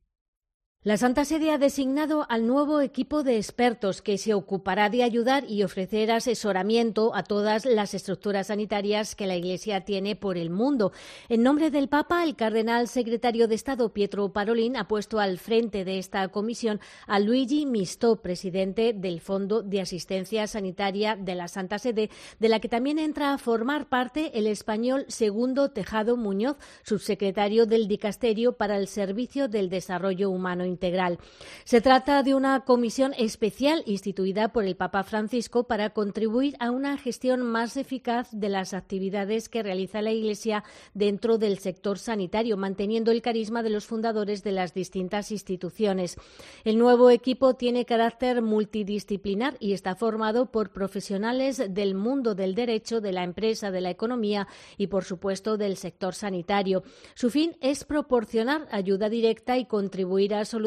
La 0.81 0.95
Santa 0.95 1.25
Sede 1.25 1.51
ha 1.51 1.57
designado 1.57 2.25
al 2.29 2.47
nuevo 2.47 2.79
equipo 2.79 3.21
de 3.21 3.35
expertos 3.35 4.01
que 4.01 4.17
se 4.17 4.33
ocupará 4.33 4.89
de 4.89 5.03
ayudar 5.03 5.43
y 5.45 5.63
ofrecer 5.63 6.09
asesoramiento 6.09 7.13
a 7.13 7.23
todas 7.23 7.65
las 7.65 7.93
estructuras 7.93 8.47
sanitarias 8.47 9.13
que 9.13 9.27
la 9.27 9.35
Iglesia 9.35 9.83
tiene 9.83 10.15
por 10.15 10.37
el 10.37 10.49
mundo. 10.49 10.93
En 11.27 11.43
nombre 11.43 11.69
del 11.69 11.89
Papa, 11.89 12.23
el 12.23 12.37
cardenal 12.37 12.87
secretario 12.87 13.49
de 13.49 13.55
Estado 13.55 13.91
Pietro 13.91 14.31
Parolin 14.31 14.77
ha 14.77 14.87
puesto 14.87 15.19
al 15.19 15.37
frente 15.37 15.83
de 15.83 15.99
esta 15.99 16.25
comisión 16.29 16.79
a 17.07 17.19
Luigi 17.19 17.65
Misto, 17.65 18.21
presidente 18.21 18.93
del 18.93 19.19
Fondo 19.19 19.61
de 19.61 19.81
Asistencia 19.81 20.47
Sanitaria 20.47 21.17
de 21.17 21.35
la 21.35 21.49
Santa 21.49 21.77
Sede, 21.77 22.09
de 22.39 22.47
la 22.47 22.61
que 22.61 22.69
también 22.69 22.99
entra 22.99 23.33
a 23.33 23.37
formar 23.37 23.89
parte 23.89 24.31
el 24.39 24.47
español 24.47 25.03
Segundo 25.09 25.71
Tejado 25.71 26.15
Muñoz, 26.15 26.55
subsecretario 26.83 27.65
del 27.65 27.89
Dicasterio 27.89 28.53
para 28.53 28.77
el 28.77 28.87
Servicio 28.87 29.49
del 29.49 29.69
Desarrollo 29.69 30.29
Humano 30.29 30.68
integral. 30.69 31.19
Se 31.65 31.81
trata 31.81 32.23
de 32.23 32.33
una 32.33 32.61
comisión 32.61 33.13
especial 33.17 33.83
instituida 33.85 34.53
por 34.53 34.63
el 34.63 34.77
Papa 34.77 35.03
Francisco 35.03 35.65
para 35.65 35.89
contribuir 35.89 36.55
a 36.59 36.71
una 36.71 36.97
gestión 36.97 37.41
más 37.41 37.75
eficaz 37.75 38.29
de 38.31 38.47
las 38.47 38.73
actividades 38.73 39.49
que 39.49 39.63
realiza 39.63 40.01
la 40.01 40.13
Iglesia 40.13 40.63
dentro 40.93 41.37
del 41.37 41.59
sector 41.59 41.99
sanitario, 41.99 42.55
manteniendo 42.55 43.11
el 43.11 43.21
carisma 43.21 43.63
de 43.63 43.71
los 43.71 43.85
fundadores 43.85 44.43
de 44.43 44.51
las 44.53 44.73
distintas 44.73 45.31
instituciones. 45.31 46.15
El 46.63 46.77
nuevo 46.77 47.09
equipo 47.09 47.55
tiene 47.55 47.85
carácter 47.85 48.41
multidisciplinar 48.41 49.57
y 49.59 49.73
está 49.73 49.95
formado 49.95 50.51
por 50.51 50.71
profesionales 50.71 51.61
del 51.69 51.95
mundo 51.95 52.35
del 52.35 52.55
derecho, 52.55 53.01
de 53.01 53.11
la 53.11 53.23
empresa, 53.23 53.71
de 53.71 53.81
la 53.81 53.89
economía 53.89 54.47
y, 54.77 54.87
por 54.87 55.03
supuesto, 55.03 55.57
del 55.57 55.75
sector 55.75 56.13
sanitario. 56.13 56.83
Su 57.15 57.29
fin 57.29 57.57
es 57.61 57.83
proporcionar 57.83 58.67
ayuda 58.71 59.09
directa 59.09 59.57
y 59.57 59.65
contribuir 59.65 60.35
a 60.35 60.45
solucionar 60.45 60.58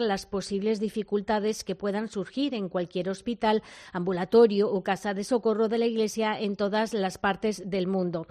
las 0.00 0.26
posibles 0.26 0.80
dificultades 0.80 1.64
que 1.64 1.74
puedan 1.74 2.08
surgir 2.08 2.54
en 2.54 2.68
cualquier 2.68 3.08
hospital, 3.08 3.62
ambulatorio 3.92 4.70
o 4.70 4.82
casa 4.82 5.12
de 5.14 5.24
socorro 5.24 5.68
de 5.68 5.78
la 5.78 5.86
Iglesia 5.86 6.38
en 6.38 6.56
todas 6.56 6.94
las 6.94 7.18
partes 7.18 7.68
del 7.68 7.86
mundo. 7.86 8.26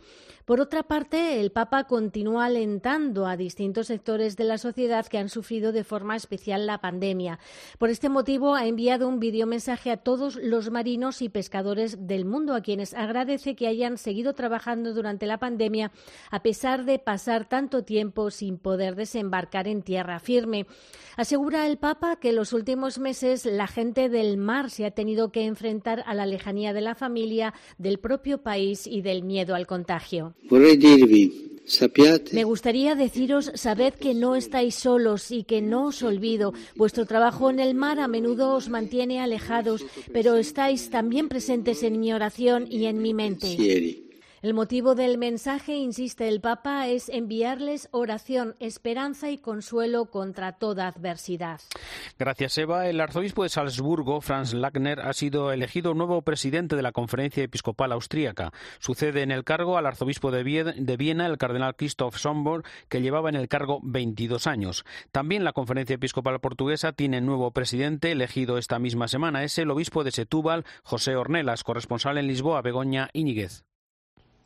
Por 0.49 0.61
otra 0.61 0.81
parte, 0.81 1.39
el 1.39 1.51
Papa 1.51 1.83
continúa 1.83 2.45
alentando 2.45 3.27
a 3.27 3.37
distintos 3.37 3.85
sectores 3.85 4.35
de 4.35 4.45
la 4.45 4.57
sociedad 4.57 5.05
que 5.05 5.19
han 5.19 5.29
sufrido 5.29 5.71
de 5.71 5.83
forma 5.83 6.15
especial 6.15 6.65
la 6.65 6.81
pandemia. 6.81 7.37
Por 7.77 7.91
este 7.91 8.09
motivo, 8.09 8.55
ha 8.55 8.65
enviado 8.65 9.07
un 9.07 9.19
videomensaje 9.19 9.91
a 9.91 9.97
todos 9.97 10.37
los 10.37 10.71
marinos 10.71 11.21
y 11.21 11.29
pescadores 11.29 12.07
del 12.07 12.25
mundo, 12.25 12.55
a 12.55 12.61
quienes 12.61 12.95
agradece 12.95 13.55
que 13.55 13.67
hayan 13.67 13.99
seguido 13.99 14.33
trabajando 14.33 14.95
durante 14.95 15.27
la 15.27 15.37
pandemia, 15.37 15.91
a 16.31 16.41
pesar 16.41 16.83
de 16.83 16.97
pasar 16.97 17.47
tanto 17.47 17.83
tiempo 17.83 18.31
sin 18.31 18.57
poder 18.57 18.95
desembarcar 18.95 19.67
en 19.67 19.83
tierra 19.83 20.19
firme. 20.19 20.65
Asegura 21.15 21.67
el 21.67 21.77
Papa 21.77 22.15
que 22.15 22.29
en 22.29 22.37
los 22.37 22.53
últimos 22.53 22.97
meses 22.97 23.45
la 23.45 23.67
gente 23.67 24.09
del 24.09 24.37
mar 24.37 24.71
se 24.71 24.87
ha 24.87 24.91
tenido 24.91 25.31
que 25.31 25.45
enfrentar 25.45 26.03
a 26.07 26.15
la 26.15 26.25
lejanía 26.25 26.73
de 26.73 26.81
la 26.81 26.95
familia, 26.95 27.53
del 27.77 27.99
propio 27.99 28.41
país 28.41 28.87
y 28.87 29.03
del 29.03 29.21
miedo 29.21 29.53
al 29.53 29.67
contagio. 29.67 30.33
Me 32.31 32.43
gustaría 32.43 32.95
deciros, 32.95 33.51
sabed 33.53 33.93
que 33.93 34.13
no 34.13 34.35
estáis 34.35 34.75
solos 34.75 35.31
y 35.31 35.43
que 35.43 35.61
no 35.61 35.87
os 35.87 36.01
olvido. 36.01 36.53
Vuestro 36.75 37.05
trabajo 37.05 37.49
en 37.49 37.59
el 37.59 37.75
mar 37.75 37.99
a 37.99 38.07
menudo 38.07 38.55
os 38.55 38.69
mantiene 38.69 39.21
alejados, 39.21 39.85
pero 40.11 40.35
estáis 40.35 40.89
también 40.89 41.29
presentes 41.29 41.83
en 41.83 41.99
mi 41.99 42.11
oración 42.11 42.65
y 42.69 42.85
en 42.85 43.01
mi 43.01 43.13
mente. 43.13 43.55
El 44.41 44.53
motivo 44.53 44.95
del 44.95 45.17
mensaje, 45.17 45.75
insiste 45.75 46.29
el 46.29 46.39
Papa, 46.39 46.87
es 46.87 47.09
enviarles 47.09 47.89
oración, 47.91 48.55
esperanza 48.61 49.29
y 49.29 49.37
consuelo 49.37 50.05
contra 50.05 50.53
toda 50.53 50.87
adversidad. 50.87 51.59
Gracias, 52.17 52.57
Eva. 52.57 52.87
El 52.87 53.01
arzobispo 53.01 53.43
de 53.43 53.49
Salzburgo, 53.49 54.21
Franz 54.21 54.53
Lackner, 54.53 55.01
ha 55.01 55.11
sido 55.11 55.51
elegido 55.51 55.93
nuevo 55.93 56.21
presidente 56.21 56.77
de 56.77 56.81
la 56.81 56.93
Conferencia 56.93 57.43
Episcopal 57.43 57.91
Austríaca. 57.91 58.53
Sucede 58.79 59.23
en 59.23 59.31
el 59.31 59.43
cargo 59.43 59.77
al 59.77 59.85
arzobispo 59.85 60.31
de 60.31 60.43
Viena, 60.43 61.25
el 61.25 61.37
cardenal 61.37 61.75
Christoph 61.75 62.15
Sombor, 62.15 62.63
que 62.87 63.01
llevaba 63.01 63.27
en 63.27 63.35
el 63.35 63.49
cargo 63.49 63.81
22 63.83 64.47
años. 64.47 64.85
También 65.11 65.43
la 65.43 65.51
Conferencia 65.51 65.95
Episcopal 65.95 66.39
Portuguesa 66.39 66.93
tiene 66.93 67.19
nuevo 67.19 67.51
presidente 67.51 68.13
elegido 68.13 68.57
esta 68.57 68.79
misma 68.79 69.09
semana. 69.09 69.43
Es 69.43 69.57
el 69.57 69.69
obispo 69.69 70.05
de 70.05 70.11
Setúbal, 70.11 70.63
José 70.83 71.17
Ornelas, 71.17 71.65
corresponsal 71.65 72.17
en 72.17 72.27
Lisboa, 72.27 72.61
Begoña 72.61 73.09
Íñiguez. 73.11 73.65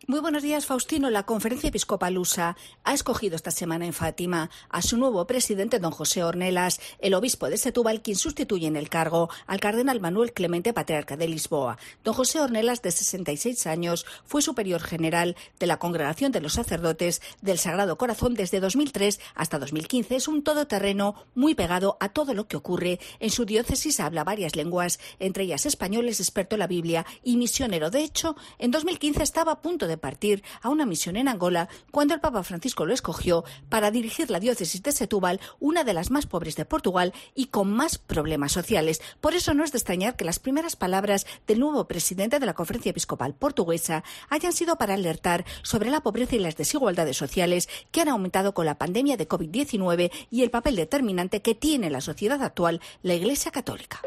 Muy 0.05 0.19
buenos 0.19 0.43
días, 0.43 0.65
Faustino. 0.65 1.09
La 1.09 1.23
Conferencia 1.23 1.69
Episcopal 1.69 2.17
USA 2.17 2.57
ha 2.83 2.93
escogido 2.93 3.37
esta 3.37 3.51
semana 3.51 3.85
en 3.85 3.93
Fátima 3.93 4.49
a 4.67 4.81
su 4.81 4.97
nuevo 4.97 5.25
presidente, 5.25 5.79
don 5.79 5.91
José 5.91 6.25
Ornelas, 6.25 6.81
el 6.99 7.13
obispo 7.13 7.47
de 7.47 7.55
Setúbal, 7.55 8.01
quien 8.01 8.17
sustituye 8.17 8.67
en 8.67 8.75
el 8.75 8.89
cargo 8.89 9.29
al 9.47 9.61
cardenal 9.61 10.01
Manuel 10.01 10.33
Clemente, 10.33 10.73
patriarca 10.73 11.15
de 11.15 11.29
Lisboa. 11.29 11.77
Don 12.03 12.13
José 12.13 12.41
Ornelas, 12.41 12.81
de 12.81 12.91
66 12.91 13.65
años, 13.65 14.05
fue 14.25 14.41
superior 14.41 14.81
general 14.81 15.37
de 15.57 15.67
la 15.67 15.79
Congregación 15.79 16.33
de 16.33 16.41
los 16.41 16.51
Sacerdotes 16.51 17.21
del 17.41 17.57
Sagrado 17.57 17.97
Corazón 17.97 18.33
desde 18.33 18.59
2003 18.59 19.21
hasta 19.35 19.57
2015. 19.57 20.17
Es 20.17 20.27
un 20.27 20.43
todoterreno 20.43 21.15
muy 21.33 21.55
pegado 21.55 21.95
a 22.01 22.09
todo 22.09 22.33
lo 22.33 22.49
que 22.49 22.57
ocurre. 22.57 22.99
En 23.21 23.29
su 23.29 23.45
diócesis 23.45 24.01
habla 24.01 24.25
varias 24.25 24.57
lenguas, 24.57 24.99
entre 25.19 25.45
ellas 25.45 25.65
español, 25.65 26.09
es 26.09 26.19
experto 26.19 26.55
en 26.57 26.59
la 26.59 26.67
Biblia 26.67 27.05
y 27.23 27.37
misionero. 27.37 27.89
De 27.89 28.03
hecho, 28.03 28.35
en 28.59 28.71
2015 28.71 29.23
estaba 29.23 29.53
a 29.53 29.61
punto 29.61 29.87
de 29.87 29.92
partir 29.97 30.43
a 30.61 30.69
una 30.69 30.85
misión 30.85 31.15
en 31.15 31.27
Angola 31.27 31.69
cuando 31.91 32.13
el 32.13 32.19
Papa 32.19 32.43
Francisco 32.43 32.85
lo 32.85 32.93
escogió 32.93 33.43
para 33.69 33.91
dirigir 33.91 34.29
la 34.29 34.39
diócesis 34.39 34.81
de 34.83 34.91
Setúbal, 34.91 35.39
una 35.59 35.83
de 35.83 35.93
las 35.93 36.11
más 36.11 36.25
pobres 36.25 36.55
de 36.55 36.65
Portugal 36.65 37.13
y 37.35 37.47
con 37.47 37.71
más 37.71 37.97
problemas 37.97 38.51
sociales. 38.51 39.01
Por 39.21 39.33
eso 39.33 39.53
no 39.53 39.63
es 39.63 39.71
de 39.71 39.77
extrañar 39.77 40.15
que 40.15 40.25
las 40.25 40.39
primeras 40.39 40.75
palabras 40.75 41.25
del 41.47 41.59
nuevo 41.59 41.87
presidente 41.87 42.39
de 42.39 42.45
la 42.45 42.53
Conferencia 42.53 42.91
Episcopal 42.91 43.33
Portuguesa 43.33 44.03
hayan 44.29 44.53
sido 44.53 44.77
para 44.77 44.93
alertar 44.93 45.45
sobre 45.61 45.89
la 45.89 46.01
pobreza 46.01 46.35
y 46.35 46.39
las 46.39 46.57
desigualdades 46.57 47.17
sociales 47.17 47.69
que 47.91 48.01
han 48.01 48.09
aumentado 48.09 48.53
con 48.53 48.65
la 48.65 48.77
pandemia 48.77 49.17
de 49.17 49.27
COVID-19 49.27 50.11
y 50.29 50.43
el 50.43 50.51
papel 50.51 50.75
determinante 50.75 51.41
que 51.41 51.55
tiene 51.55 51.87
en 51.87 51.93
la 51.93 52.01
sociedad 52.01 52.41
actual 52.41 52.81
la 53.01 53.13
Iglesia 53.13 53.51
Católica. 53.51 54.01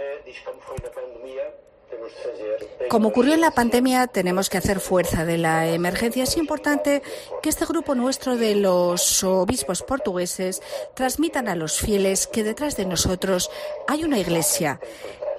Como 2.89 3.09
ocurrió 3.09 3.35
en 3.35 3.41
la 3.41 3.51
pandemia, 3.51 4.07
tenemos 4.07 4.49
que 4.49 4.59
hacer 4.59 4.81
fuerza 4.81 5.25
de 5.25 5.39
la 5.39 5.69
emergencia. 5.69 6.25
Es 6.25 6.37
importante 6.37 7.03
que 7.43 7.49
este 7.49 7.67
grupo 7.67 7.95
nuestro 7.95 8.37
de 8.37 8.55
los 8.55 9.25
obispos 9.25 9.83
portugueses 9.83 10.63
transmitan 10.95 11.49
a 11.49 11.57
los 11.57 11.79
fieles 11.79 12.27
que 12.27 12.45
detrás 12.45 12.77
de 12.77 12.87
nosotros 12.87 13.51
hay 13.89 14.05
una 14.05 14.19
iglesia 14.19 14.81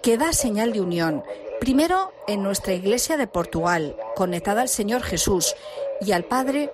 que 0.03 0.17
da 0.17 0.33
señal 0.33 0.73
de 0.73 0.81
unión. 0.81 1.23
Primero, 1.59 2.11
en 2.27 2.43
nuestra 2.43 2.73
iglesia 2.73 3.17
de 3.17 3.27
Portugal, 3.27 3.95
conectada 4.15 4.61
al 4.61 4.69
Señor 4.69 5.01
Jesús 5.03 5.55
y 6.01 6.11
al 6.11 6.25
Padre 6.25 6.71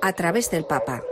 a 0.00 0.12
través 0.14 0.50
del 0.50 0.64
Papa. 0.64 1.02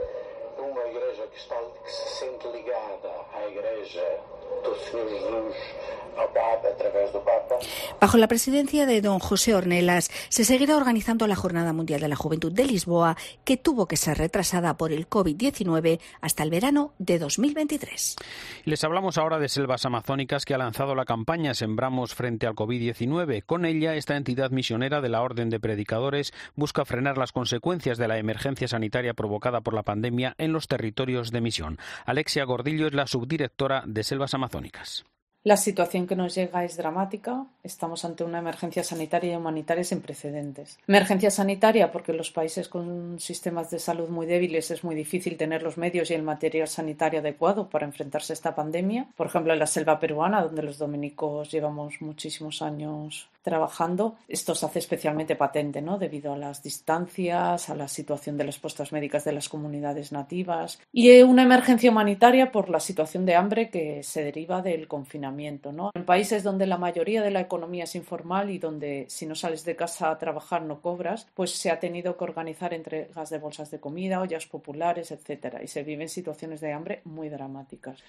Bajo 8.00 8.16
la 8.16 8.28
presidencia 8.28 8.86
de 8.86 9.02
don 9.02 9.18
José 9.18 9.54
Ornelas 9.54 10.10
se 10.30 10.44
seguirá 10.44 10.76
organizando 10.76 11.26
la 11.26 11.36
Jornada 11.36 11.74
Mundial 11.74 12.00
de 12.00 12.08
la 12.08 12.16
Juventud 12.16 12.50
de 12.50 12.64
Lisboa, 12.64 13.16
que 13.44 13.58
tuvo 13.58 13.86
que 13.86 13.98
ser 13.98 14.16
retrasada 14.16 14.78
por 14.78 14.90
el 14.90 15.06
COVID-19 15.06 16.00
hasta 16.22 16.42
el 16.42 16.50
verano 16.50 16.94
de 16.98 17.18
2023. 17.18 18.16
Les 18.64 18.84
hablamos 18.84 19.18
ahora 19.18 19.38
de 19.38 19.50
Selvas 19.50 19.84
Amazónicas, 19.84 20.46
que 20.46 20.54
ha 20.54 20.58
lanzado 20.58 20.94
la 20.94 21.04
campaña 21.04 21.52
Sembramos 21.52 22.14
frente 22.14 22.46
al 22.46 22.54
COVID-19. 22.54 23.44
Con 23.44 23.66
ella, 23.66 23.94
esta 23.94 24.16
entidad 24.16 24.50
misionera 24.50 25.02
de 25.02 25.10
la 25.10 25.20
Orden 25.20 25.50
de 25.50 25.60
Predicadores 25.60 26.32
busca 26.54 26.86
frenar 26.86 27.18
las 27.18 27.32
consecuencias 27.32 27.98
de 27.98 28.08
la 28.08 28.16
emergencia 28.16 28.66
sanitaria 28.66 29.12
provocada 29.12 29.60
por 29.60 29.74
la 29.74 29.82
pandemia 29.82 30.34
en 30.38 30.54
los 30.54 30.68
territorios 30.68 31.30
de 31.32 31.42
misión. 31.42 31.78
Alexia 32.06 32.44
Gordillo 32.44 32.69
es 32.78 32.94
la 32.94 33.06
subdirectora 33.06 33.82
de 33.86 34.02
Selvas 34.02 34.34
Amazónicas. 34.34 35.04
La 35.42 35.56
situación 35.56 36.06
que 36.06 36.16
nos 36.16 36.34
llega 36.34 36.64
es 36.64 36.76
dramática. 36.76 37.46
Estamos 37.62 38.04
ante 38.04 38.24
una 38.24 38.40
emergencia 38.40 38.84
sanitaria 38.84 39.32
y 39.32 39.36
humanitaria 39.36 39.84
sin 39.84 40.02
precedentes. 40.02 40.78
Emergencia 40.86 41.30
sanitaria 41.30 41.90
porque 41.90 42.12
en 42.12 42.18
los 42.18 42.30
países 42.30 42.68
con 42.68 43.18
sistemas 43.18 43.70
de 43.70 43.78
salud 43.78 44.10
muy 44.10 44.26
débiles 44.26 44.70
es 44.70 44.84
muy 44.84 44.94
difícil 44.94 45.38
tener 45.38 45.62
los 45.62 45.78
medios 45.78 46.10
y 46.10 46.14
el 46.14 46.22
material 46.22 46.68
sanitario 46.68 47.20
adecuado 47.20 47.70
para 47.70 47.86
enfrentarse 47.86 48.34
a 48.34 48.34
esta 48.34 48.54
pandemia. 48.54 49.06
Por 49.16 49.28
ejemplo, 49.28 49.54
en 49.54 49.60
la 49.60 49.66
selva 49.66 49.98
peruana, 49.98 50.42
donde 50.42 50.62
los 50.62 50.76
dominicos 50.76 51.50
llevamos 51.50 52.02
muchísimos 52.02 52.60
años 52.60 53.30
trabajando, 53.42 54.16
esto 54.28 54.54
se 54.54 54.66
hace 54.66 54.78
especialmente 54.78 55.36
patente, 55.36 55.82
¿no? 55.82 55.98
Debido 55.98 56.32
a 56.32 56.38
las 56.38 56.62
distancias, 56.62 57.70
a 57.70 57.74
la 57.74 57.88
situación 57.88 58.36
de 58.36 58.44
las 58.44 58.58
puestas 58.58 58.92
médicas 58.92 59.24
de 59.24 59.32
las 59.32 59.48
comunidades 59.48 60.12
nativas 60.12 60.80
y 60.92 61.22
una 61.22 61.42
emergencia 61.42 61.90
humanitaria 61.90 62.52
por 62.52 62.68
la 62.68 62.80
situación 62.80 63.26
de 63.26 63.34
hambre 63.34 63.70
que 63.70 64.02
se 64.02 64.24
deriva 64.24 64.62
del 64.62 64.88
confinamiento, 64.88 65.72
¿no? 65.72 65.90
En 65.94 66.04
países 66.04 66.42
donde 66.42 66.66
la 66.66 66.78
mayoría 66.78 67.22
de 67.22 67.30
la 67.30 67.40
economía 67.40 67.84
es 67.84 67.94
informal 67.94 68.50
y 68.50 68.58
donde 68.58 69.06
si 69.08 69.26
no 69.26 69.34
sales 69.34 69.64
de 69.64 69.76
casa 69.76 70.10
a 70.10 70.18
trabajar 70.18 70.62
no 70.62 70.80
cobras, 70.80 71.26
pues 71.34 71.52
se 71.52 71.70
ha 71.70 71.80
tenido 71.80 72.16
que 72.16 72.24
organizar 72.24 72.74
entregas 72.74 73.30
de 73.30 73.38
bolsas 73.38 73.70
de 73.70 73.80
comida, 73.80 74.20
ollas 74.20 74.46
populares, 74.46 75.10
etcétera, 75.10 75.62
y 75.62 75.68
se 75.68 75.82
viven 75.82 76.08
situaciones 76.08 76.60
de 76.60 76.72
hambre 76.72 77.00
muy 77.04 77.28
dramáticas. 77.28 78.02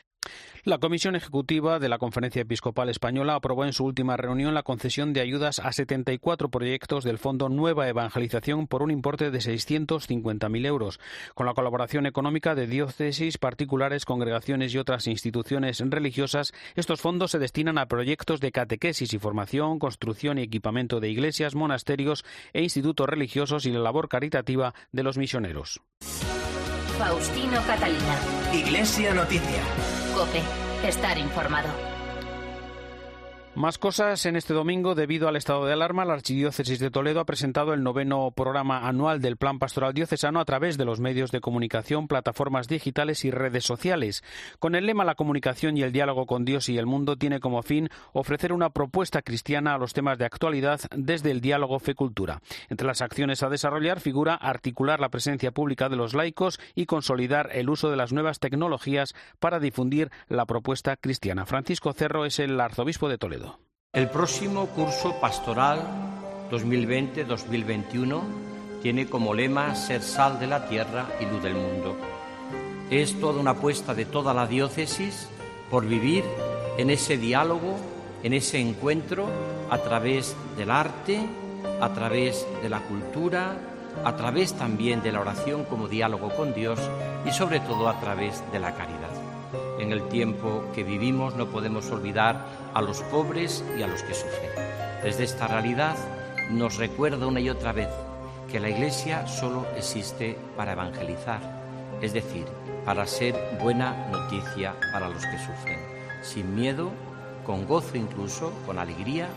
La 0.64 0.78
Comisión 0.78 1.16
Ejecutiva 1.16 1.80
de 1.80 1.90
la 1.90 1.98
Conferencia 1.98 2.44
Episcopal 2.44 2.90
Española 2.90 3.34
aprobó 3.34 3.66
en 3.66 3.74
su 3.74 3.84
última 3.84 4.16
reunión 4.16 4.54
la 4.54 4.62
concesión 4.62 5.12
de 5.14 5.21
ayudas 5.22 5.60
a 5.60 5.72
74 5.72 6.50
proyectos 6.50 7.04
del 7.04 7.18
Fondo 7.18 7.50
Nueva 7.50 7.88
Evangelización 7.88 8.68
por 8.68 8.84
un 8.84 8.92
importe 8.92 9.32
de 9.32 9.40
650.000 9.40 10.66
euros, 10.66 11.00
con 11.34 11.46
la 11.46 11.54
colaboración 11.54 12.06
económica 12.06 12.56
de 12.56 12.68
diócesis, 12.68 13.38
particulares, 13.38 14.06
congregaciones 14.06 14.74
y 14.74 14.78
otras 14.78 15.08
instituciones 15.08 15.82
religiosas. 15.86 16.54
Estos 16.76 17.02
fondos 17.02 17.32
se 17.32 17.40
destinan 17.40 17.78
a 17.78 17.88
proyectos 17.88 18.40
de 18.40 18.52
catequesis 18.52 19.14
y 19.14 19.20
formación, 19.20 19.80
construcción 19.80 20.38
y 20.38 20.44
equipamiento 20.44 21.00
de 21.00 21.10
iglesias, 21.10 21.56
monasterios 21.56 22.26
e 22.54 22.62
institutos 22.62 23.08
religiosos 23.08 23.66
y 23.66 23.72
la 23.72 23.80
labor 23.80 24.10
caritativa 24.10 24.74
de 24.92 25.04
los 25.04 25.18
misioneros. 25.18 25.82
Faustino 26.98 27.62
Catalina. 27.66 28.20
Iglesia 28.54 29.14
Noticia. 29.14 29.64
Cope. 30.16 30.42
Estar 30.88 31.18
informado. 31.18 31.91
Más 33.54 33.78
cosas 33.78 34.26
en 34.26 34.38
este 34.38 34.54
domingo. 34.54 34.96
Debido 34.96 35.28
al 35.28 35.36
estado 35.36 35.66
de 35.66 35.74
alarma, 35.74 36.06
la 36.06 36.14
Archidiócesis 36.14 36.80
de 36.80 36.90
Toledo 36.90 37.20
ha 37.20 37.26
presentado 37.26 37.74
el 37.74 37.84
noveno 37.84 38.32
programa 38.32 38.88
anual 38.88 39.20
del 39.20 39.36
Plan 39.36 39.60
Pastoral 39.60 39.94
Diocesano 39.94 40.40
a 40.40 40.46
través 40.46 40.78
de 40.78 40.86
los 40.86 41.02
medios 41.02 41.32
de 41.32 41.42
comunicación, 41.42 42.08
plataformas 42.08 42.70
digitales 42.70 43.26
y 43.26 43.30
redes 43.30 43.66
sociales. 43.66 44.24
Con 44.60 44.74
el 44.74 44.86
lema 44.86 45.04
La 45.04 45.16
comunicación 45.16 45.76
y 45.76 45.84
el 45.84 45.92
diálogo 45.92 46.28
con 46.28 46.46
Dios 46.46 46.70
y 46.70 46.78
el 46.78 46.86
mundo 46.86 47.18
tiene 47.18 47.42
como 47.42 47.62
fin 47.62 47.90
ofrecer 48.14 48.54
una 48.54 48.70
propuesta 48.70 49.22
cristiana 49.22 49.74
a 49.74 49.78
los 49.78 49.92
temas 49.92 50.18
de 50.18 50.26
actualidad 50.26 50.80
desde 50.96 51.32
el 51.32 51.42
diálogo 51.42 51.80
fe-cultura. 51.80 52.42
Entre 52.70 52.88
las 52.88 53.02
acciones 53.02 53.44
a 53.44 53.50
desarrollar 53.50 54.00
figura 54.00 54.34
articular 54.34 55.02
la 55.02 55.10
presencia 55.10 55.52
pública 55.52 55.90
de 55.90 55.98
los 55.98 56.14
laicos 56.14 56.58
y 56.74 56.86
consolidar 56.86 57.50
el 57.52 57.70
uso 57.70 57.92
de 57.92 57.98
las 57.98 58.14
nuevas 58.14 58.40
tecnologías 58.40 59.14
para 59.40 59.60
difundir 59.60 60.10
la 60.30 60.46
propuesta 60.46 60.96
cristiana. 60.96 61.46
Francisco 61.46 61.92
Cerro 61.92 62.26
es 62.26 62.40
el 62.40 62.58
arzobispo 62.58 63.10
de 63.10 63.18
Toledo. 63.18 63.51
El 63.94 64.10
próximo 64.10 64.68
curso 64.68 65.20
pastoral 65.20 65.82
2020-2021 66.50 68.22
tiene 68.82 69.08
como 69.08 69.34
lema 69.34 69.76
ser 69.76 70.02
sal 70.02 70.40
de 70.40 70.48
la 70.48 70.66
tierra 70.70 71.10
y 71.20 71.26
luz 71.26 71.44
del 71.44 71.56
mundo. 71.56 71.98
Es 72.90 73.20
toda 73.20 73.42
una 73.42 73.52
apuesta 73.52 73.94
de 73.94 74.06
toda 74.06 74.34
la 74.34 74.48
diócesis 74.48 75.28
por 75.70 75.86
vivir 75.86 76.24
en 76.78 76.90
ese 76.90 77.18
diálogo, 77.18 77.76
en 78.24 78.32
ese 78.32 78.62
encuentro 78.62 79.28
a 79.70 79.78
través 79.80 80.38
del 80.56 80.72
arte, 80.72 81.20
a 81.82 81.92
través 81.92 82.48
de 82.64 82.70
la 82.70 82.80
cultura, 82.80 83.58
a 84.06 84.16
través 84.16 84.54
también 84.54 85.04
de 85.04 85.12
la 85.12 85.20
oración 85.20 85.66
como 85.66 85.90
diálogo 85.90 86.30
con 86.30 86.54
Dios 86.54 86.80
y 87.26 87.32
sobre 87.32 87.60
todo 87.60 87.90
a 87.90 88.00
través 88.00 88.42
de 88.54 88.60
la 88.62 88.74
caridad. 88.74 89.01
En 89.82 89.92
el 89.92 90.08
tiempo 90.10 90.64
que 90.76 90.84
vivimos 90.84 91.36
no 91.36 91.48
podemos 91.48 91.90
olvidar 91.90 92.46
a 92.76 92.84
los 92.84 93.02
pobres 93.02 93.66
y 93.76 93.82
a 93.82 93.88
los 93.88 94.04
que 94.04 94.14
sufren. 94.14 94.52
Desde 95.02 95.24
esta 95.24 95.48
realidad 95.48 95.98
nos 96.52 96.78
recuerda 96.78 97.26
una 97.26 97.40
y 97.40 97.50
otra 97.50 97.72
vez 97.72 97.90
que 98.52 98.60
la 98.60 98.70
Iglesia 98.70 99.26
solo 99.26 99.66
existe 99.76 100.38
para 100.56 100.74
evangelizar, 100.74 101.42
es 102.00 102.14
decir, 102.14 102.46
para 102.86 103.08
ser 103.08 103.36
buena 103.60 104.08
noticia 104.12 104.76
para 104.94 105.10
los 105.10 105.26
que 105.26 105.40
sufren, 105.40 105.80
sin 106.22 106.54
miedo, 106.54 106.92
con 107.44 107.66
gozo 107.66 107.98
incluso, 107.98 108.54
con 108.68 108.78
alegría, 108.78 109.30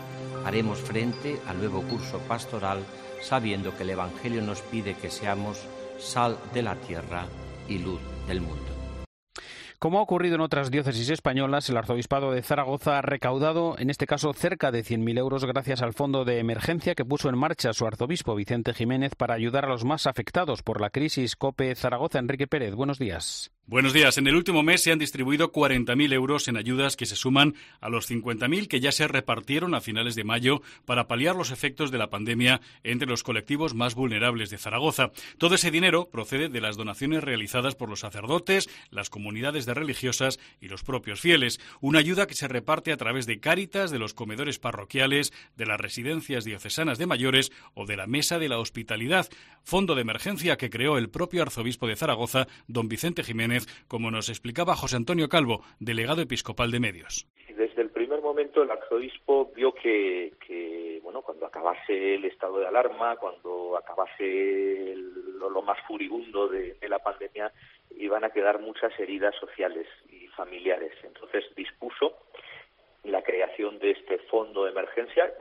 haremos 0.45 0.77
frente 0.77 1.41
al 1.47 1.57
nuevo 1.57 1.81
curso 1.81 2.19
pastoral 2.19 2.85
sabiendo 3.19 3.75
que 3.75 3.81
el 3.81 3.89
Evangelio 3.89 4.43
nos 4.43 4.61
pide 4.61 4.93
que 4.93 5.09
seamos 5.09 5.57
sal 5.97 6.37
de 6.53 6.61
la 6.61 6.75
tierra 6.75 7.25
y 7.67 7.79
luz 7.79 7.99
del 8.27 8.41
mundo. 8.41 8.74
Como 9.79 9.99
ha 9.99 10.01
ocurrido 10.01 10.35
en 10.35 10.41
otras 10.41 10.71
diócesis 10.71 11.09
españolas, 11.09 11.69
el 11.69 11.77
Arzobispado 11.77 12.31
de 12.31 12.41
Zaragoza 12.41 12.97
ha 12.97 13.01
recaudado, 13.01 13.75
en 13.77 13.89
este 13.89 14.07
caso, 14.07 14.33
cerca 14.33 14.71
de 14.71 14.83
100.000 14.83 15.17
euros 15.17 15.45
gracias 15.45 15.81
al 15.81 15.93
fondo 15.93 16.23
de 16.25 16.39
emergencia 16.39 16.95
que 16.95 17.05
puso 17.05 17.29
en 17.29 17.37
marcha 17.37 17.73
su 17.73 17.85
arzobispo 17.85 18.35
Vicente 18.35 18.73
Jiménez 18.73 19.15
para 19.15 19.35
ayudar 19.35 19.65
a 19.65 19.69
los 19.69 19.83
más 19.83 20.07
afectados 20.07 20.63
por 20.63 20.81
la 20.81 20.89
crisis 20.89 21.35
COPE 21.35 21.75
Zaragoza. 21.75 22.19
Enrique 22.19 22.47
Pérez, 22.47 22.73
buenos 22.73 22.99
días. 22.99 23.51
Buenos 23.67 23.93
días. 23.93 24.19
En 24.19 24.27
el 24.27 24.35
último 24.35 24.61
mes 24.61 24.83
se 24.83 24.91
han 24.91 24.99
distribuido 24.99 25.51
40.000 25.51 26.13
euros 26.13 26.47
en 26.47 26.55
ayudas 26.55 26.95
que 26.95 27.07
se 27.07 27.15
suman 27.15 27.55
a 27.81 27.89
los 27.89 28.07
50.000 28.07 28.67
que 28.67 28.79
ya 28.79 28.91
se 28.91 29.07
repartieron 29.07 29.73
a 29.73 29.81
finales 29.81 30.13
de 30.13 30.23
mayo 30.23 30.61
para 30.85 31.07
paliar 31.07 31.35
los 31.35 31.49
efectos 31.49 31.89
de 31.89 31.97
la 31.97 32.11
pandemia 32.11 32.61
entre 32.83 33.07
los 33.07 33.23
colectivos 33.23 33.73
más 33.73 33.95
vulnerables 33.95 34.51
de 34.51 34.59
Zaragoza. 34.59 35.09
Todo 35.39 35.55
ese 35.55 35.71
dinero 35.71 36.09
procede 36.11 36.47
de 36.47 36.61
las 36.61 36.77
donaciones 36.77 37.23
realizadas 37.23 37.73
por 37.73 37.89
los 37.89 38.01
sacerdotes, 38.01 38.69
las 38.91 39.09
comunidades 39.09 39.65
de 39.65 39.73
religiosas 39.73 40.39
y 40.61 40.67
los 40.67 40.83
propios 40.83 41.19
fieles. 41.19 41.59
Una 41.81 41.97
ayuda 41.97 42.27
que 42.27 42.35
se 42.35 42.47
reparte 42.47 42.91
a 42.91 42.97
través 42.97 43.25
de 43.25 43.39
cáritas, 43.39 43.89
de 43.89 43.97
los 43.97 44.13
comedores 44.13 44.59
parroquiales, 44.59 45.33
de 45.57 45.65
las 45.65 45.81
residencias 45.81 46.45
diocesanas 46.45 46.99
de 46.99 47.07
mayores 47.07 47.51
o 47.73 47.87
de 47.87 47.97
la 47.97 48.05
Mesa 48.05 48.37
de 48.37 48.47
la 48.47 48.59
Hospitalidad, 48.59 49.27
fondo 49.63 49.95
de 49.95 50.01
emergencia 50.01 50.55
que 50.55 50.69
creó 50.69 50.99
el 50.99 51.09
propio 51.09 51.41
arzobispo 51.41 51.87
de 51.87 51.95
Zaragoza, 51.95 52.47
don 52.67 52.87
Vicente 52.87 53.23
Jiménez 53.23 53.54
como 53.87 54.11
nos 54.11 54.29
explicaba 54.29 54.75
José 54.75 54.95
Antonio 54.95 55.29
Calvo, 55.29 55.61
delegado 55.79 56.21
episcopal 56.21 56.71
de 56.71 56.79
medios. 56.79 57.27
Desde 57.49 57.81
el 57.81 57.89
primer 57.89 58.21
momento 58.21 58.63
el 58.63 58.71
arzobispo 58.71 59.51
vio 59.55 59.73
que, 59.73 60.99
bueno, 61.03 61.21
cuando 61.21 61.45
acabase 61.45 62.15
el 62.15 62.25
estado 62.25 62.59
de 62.59 62.67
alarma, 62.67 63.15
cuando 63.17 63.77
acabase 63.77 64.95
lo, 64.95 65.61
más 65.61 65.79
furibundo 65.87 66.47
de, 66.47 66.77
la 66.87 66.99
pandemia, 66.99 67.51
iban 67.97 68.23
a 68.23 68.29
quedar 68.29 68.59
muchas 68.59 68.91
heridas 68.99 69.33
sociales 69.39 69.87
y 70.09 70.27
familiares. 70.27 70.93
Entonces 71.03 71.45
dispuso 71.55 72.17
la 73.05 73.21
creación 73.21 73.79
de 73.79 73.91
este 73.91 74.17
fondo 74.29 74.65
de 74.65 74.71
emergencia, 74.71 75.33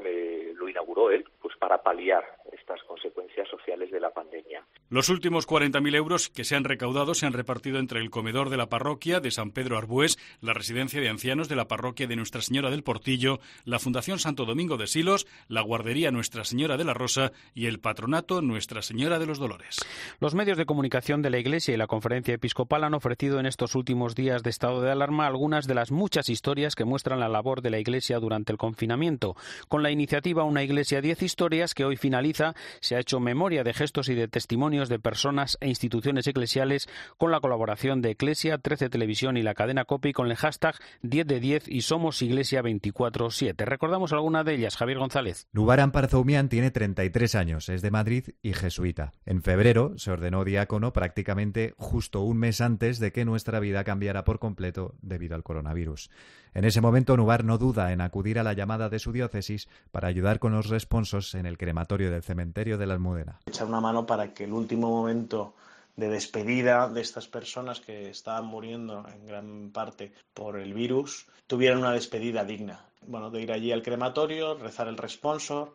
lo 0.55 0.69
inauguró 0.69 1.11
él, 1.11 1.25
pues 1.41 1.57
para 1.57 1.83
paliar 1.83 2.25
estas 2.53 2.83
consecuencias 2.85 3.49
sociales 3.49 3.91
de 3.91 4.01
la 4.01 4.11
pandemia. 4.11 4.65
Los 4.91 5.09
últimos 5.09 5.49
40.000 5.49 5.97
euros 5.97 6.29
que 6.29 6.45
se 6.45 6.57
han 6.57 6.65
recaudado 6.65 7.15
se 7.15 7.27
han 7.27 7.33
repartido 7.33 7.79
entre 7.79 8.01
el 8.01 8.11
comedor 8.11 8.51
de 8.51 8.57
la 8.57 8.69
parroquia 8.69 9.21
de 9.21 9.31
San 9.31 9.51
Pedro 9.51 9.77
Arbués, 9.77 10.19
la 10.41 10.55
residencia 10.55 11.01
de 11.01 11.09
ancianos 11.09 11.49
de 11.49 11.57
la 11.57 11.67
parroquia 11.67 12.07
de 12.07 12.17
Nuestra 12.17 12.43
Señora 12.43 12.71
del 12.71 12.83
Portillo, 12.83 13.41
la 13.65 13.79
Fundación 13.79 14.19
Santo 14.19 14.45
Domingo 14.45 14.77
de 14.77 14.87
Silos, 14.87 15.27
la 15.49 15.63
guardería 15.63 16.11
Nuestra 16.11 16.45
Señora 16.45 16.77
de 16.77 16.85
la 16.85 16.95
Rosa 16.95 17.33
y 17.55 17.67
el 17.67 17.81
patronato 17.81 18.43
Nuestra 18.43 18.83
Señora 18.83 19.19
de 19.19 19.27
los 19.27 19.39
Dolores. 19.39 19.85
Los 20.21 20.35
medios 20.35 20.59
de 20.59 20.67
comunicación 20.67 21.23
de 21.23 21.31
la 21.31 21.39
Iglesia 21.39 21.75
y 21.75 21.77
la 21.77 21.87
Conferencia 21.87 22.35
Episcopal 22.35 22.85
han 22.85 22.95
ofrecido 22.95 23.41
en 23.41 23.47
estos 23.47 23.75
últimos 23.75 24.15
días 24.15 24.43
de 24.43 24.51
estado 24.51 24.81
de 24.81 24.91
alarma 24.91 25.27
algunas 25.27 25.67
de 25.67 25.75
las 25.75 25.91
muchas 25.91 26.29
historias 26.29 26.75
que 26.75 26.85
muestran 26.85 27.21
la 27.21 27.29
labor 27.29 27.54
de 27.63 27.71
la 27.71 27.79
Iglesia 27.79 28.19
durante 28.19 28.53
el 28.53 28.59
confinamiento. 28.59 29.37
Con 29.69 29.83
la 29.83 29.91
iniciativa 29.91 30.45
Una 30.45 30.63
Iglesia 30.63 31.01
10 31.01 31.23
Historias, 31.23 31.75
que 31.75 31.85
hoy 31.85 31.97
finaliza, 31.97 32.55
se 32.81 32.97
ha 32.97 33.01
hecho 33.01 33.21
memoria 33.21 33.65
de 33.65 33.75
gestos 33.75 34.09
y 34.09 34.15
de 34.15 34.29
testimonios 34.29 34.89
de 34.89 34.99
personas 34.99 35.59
e 35.61 35.69
instituciones 35.69 36.27
eclesiales 36.27 36.89
con 37.19 37.31
la 37.31 37.41
colaboración 37.41 38.03
de 38.03 38.11
Eclesia, 38.11 38.59
13 38.59 38.89
Televisión 38.89 39.37
y 39.37 39.43
la 39.43 39.55
cadena 39.55 39.85
COPI 39.85 40.13
con 40.13 40.31
el 40.31 40.37
hashtag 40.37 40.77
10 41.03 41.27
de 41.27 41.41
10 41.41 41.69
y 41.69 41.83
Somos 41.83 42.23
Iglesia 42.23 42.63
24-7. 42.63 43.65
Recordamos 43.65 44.13
alguna 44.13 44.45
de 44.45 44.55
ellas, 44.55 44.77
Javier 44.77 44.99
González. 44.99 45.49
Nubaran 45.53 45.93
Parzoumian 45.93 46.49
tiene 46.49 46.71
33 46.71 47.35
años, 47.35 47.69
es 47.69 47.83
de 47.83 47.91
Madrid 47.91 48.25
y 48.43 48.53
jesuita. 48.53 49.13
En 49.27 49.43
febrero 49.43 49.95
se 49.97 50.11
ordenó 50.11 50.45
diácono 50.45 50.93
prácticamente 50.93 51.75
justo 51.77 52.23
un 52.23 52.39
mes 52.39 52.61
antes 52.61 52.99
de 52.99 53.13
que 53.13 53.25
nuestra 53.25 53.61
vida 53.61 53.85
cambiara 53.85 54.25
por 54.25 54.39
completo 54.39 54.95
debido 55.03 55.35
al 55.35 55.43
coronavirus. 55.43 56.11
En 56.55 56.65
ese 56.65 56.81
momento, 56.81 57.17
Nubar 57.17 57.45
no 57.45 57.59
duda 57.59 57.93
en 57.93 58.01
acudir 58.01 58.39
a 58.39 58.45
la 58.45 58.53
llamada 58.53 58.89
de 58.89 59.01
su 59.01 59.11
diócesis 59.11 59.69
para 59.91 60.07
ayudar 60.07 60.39
con 60.39 60.53
los 60.53 60.69
responsos 60.69 61.35
en 61.35 61.47
el 61.47 61.59
crematorio 61.59 62.13
del 62.13 62.23
cementerio 62.23 62.79
de 62.79 62.87
la 62.87 62.95
Almudena. 62.95 63.41
Echar 63.47 63.67
una 63.67 63.81
mano 63.81 64.07
para 64.07 64.33
que 64.33 64.45
el 64.45 64.53
último 64.53 64.89
momento 64.89 65.55
de 65.97 66.09
despedida 66.09 66.89
de 66.89 67.01
estas 67.01 67.27
personas 67.27 67.81
que 67.81 68.09
estaban 68.09 68.47
muriendo 68.47 69.05
en 69.09 69.27
gran 69.27 69.71
parte 69.73 70.13
por 70.33 70.57
el 70.59 70.75
virus 70.75 71.27
tuvieran 71.49 71.79
una 71.79 71.93
despedida 71.93 72.45
digna. 72.45 72.85
Bueno, 73.05 73.31
de 73.31 73.43
ir 73.43 73.51
allí 73.51 73.73
al 73.73 73.83
crematorio, 73.83 74.55
rezar 74.55 74.87
el 74.87 74.97
responsor 74.97 75.75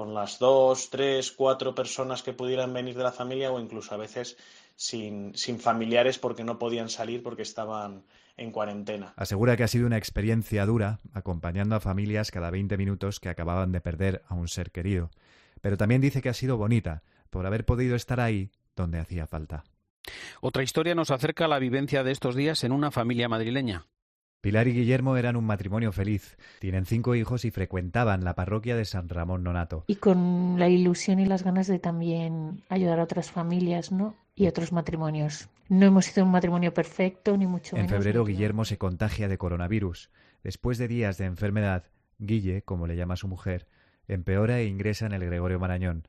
con 0.00 0.14
las 0.14 0.38
dos, 0.38 0.88
tres, 0.88 1.30
cuatro 1.30 1.74
personas 1.74 2.22
que 2.22 2.32
pudieran 2.32 2.72
venir 2.72 2.96
de 2.96 3.02
la 3.02 3.12
familia 3.12 3.52
o 3.52 3.60
incluso 3.60 3.92
a 3.94 3.98
veces 3.98 4.38
sin, 4.74 5.36
sin 5.36 5.60
familiares 5.60 6.18
porque 6.18 6.42
no 6.42 6.58
podían 6.58 6.88
salir 6.88 7.22
porque 7.22 7.42
estaban 7.42 8.04
en 8.38 8.50
cuarentena. 8.50 9.12
Asegura 9.16 9.58
que 9.58 9.64
ha 9.64 9.68
sido 9.68 9.86
una 9.86 9.98
experiencia 9.98 10.64
dura, 10.64 11.00
acompañando 11.12 11.76
a 11.76 11.80
familias 11.80 12.30
cada 12.30 12.50
20 12.50 12.78
minutos 12.78 13.20
que 13.20 13.28
acababan 13.28 13.72
de 13.72 13.82
perder 13.82 14.22
a 14.26 14.36
un 14.36 14.48
ser 14.48 14.70
querido. 14.70 15.10
Pero 15.60 15.76
también 15.76 16.00
dice 16.00 16.22
que 16.22 16.30
ha 16.30 16.34
sido 16.34 16.56
bonita, 16.56 17.02
por 17.28 17.44
haber 17.44 17.66
podido 17.66 17.94
estar 17.94 18.20
ahí 18.20 18.52
donde 18.74 19.00
hacía 19.00 19.26
falta. 19.26 19.64
Otra 20.40 20.62
historia 20.62 20.94
nos 20.94 21.10
acerca 21.10 21.44
a 21.44 21.48
la 21.48 21.58
vivencia 21.58 22.04
de 22.04 22.12
estos 22.12 22.34
días 22.34 22.64
en 22.64 22.72
una 22.72 22.90
familia 22.90 23.28
madrileña. 23.28 23.84
Pilar 24.40 24.68
y 24.68 24.72
Guillermo 24.72 25.18
eran 25.18 25.36
un 25.36 25.44
matrimonio 25.44 25.92
feliz. 25.92 26.38
Tienen 26.60 26.86
cinco 26.86 27.14
hijos 27.14 27.44
y 27.44 27.50
frecuentaban 27.50 28.24
la 28.24 28.34
parroquia 28.34 28.74
de 28.74 28.86
San 28.86 29.08
Ramón 29.08 29.42
Nonato. 29.42 29.84
Y 29.86 29.96
con 29.96 30.58
la 30.58 30.68
ilusión 30.68 31.18
y 31.18 31.26
las 31.26 31.44
ganas 31.44 31.66
de 31.66 31.78
también 31.78 32.62
ayudar 32.70 33.00
a 33.00 33.02
otras 33.02 33.30
familias, 33.30 33.92
¿no? 33.92 34.16
Y 34.34 34.46
otros 34.46 34.72
matrimonios. 34.72 35.50
No 35.68 35.84
hemos 35.84 36.06
sido 36.06 36.24
un 36.24 36.32
matrimonio 36.32 36.72
perfecto, 36.72 37.36
ni 37.36 37.46
mucho 37.46 37.76
menos. 37.76 37.92
En 37.92 37.96
febrero, 37.98 38.24
Guillermo 38.24 38.64
se 38.64 38.78
contagia 38.78 39.28
de 39.28 39.36
coronavirus. 39.36 40.10
Después 40.42 40.78
de 40.78 40.88
días 40.88 41.18
de 41.18 41.26
enfermedad, 41.26 41.84
Guille, 42.18 42.62
como 42.62 42.86
le 42.86 42.96
llama 42.96 43.16
su 43.16 43.28
mujer, 43.28 43.66
empeora 44.08 44.58
e 44.58 44.66
ingresa 44.66 45.04
en 45.04 45.12
el 45.12 45.24
Gregorio 45.24 45.60
Marañón. 45.60 46.08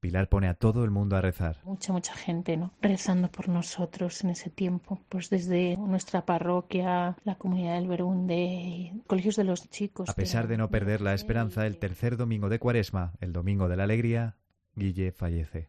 Pilar 0.00 0.28
pone 0.28 0.48
a 0.48 0.54
todo 0.54 0.84
el 0.84 0.90
mundo 0.90 1.16
a 1.16 1.20
rezar. 1.20 1.60
Mucha, 1.64 1.92
mucha 1.92 2.14
gente, 2.14 2.56
¿no? 2.56 2.72
Rezando 2.80 3.28
por 3.30 3.48
nosotros 3.48 4.22
en 4.22 4.30
ese 4.30 4.48
tiempo. 4.48 5.00
Pues 5.08 5.28
desde 5.28 5.76
nuestra 5.76 6.24
parroquia, 6.24 7.16
la 7.24 7.34
comunidad 7.34 7.74
del 7.74 7.88
Berunde, 7.88 8.92
colegios 9.06 9.36
de 9.36 9.44
los 9.44 9.68
chicos. 9.70 10.08
A 10.08 10.14
pesar 10.14 10.46
de 10.46 10.56
no 10.56 10.70
perder 10.70 11.00
la 11.00 11.14
esperanza, 11.14 11.66
el 11.66 11.78
tercer 11.78 12.16
domingo 12.16 12.48
de 12.48 12.60
Cuaresma, 12.60 13.12
el 13.20 13.32
domingo 13.32 13.68
de 13.68 13.76
la 13.76 13.84
alegría, 13.84 14.36
Guille 14.76 15.10
fallece. 15.10 15.68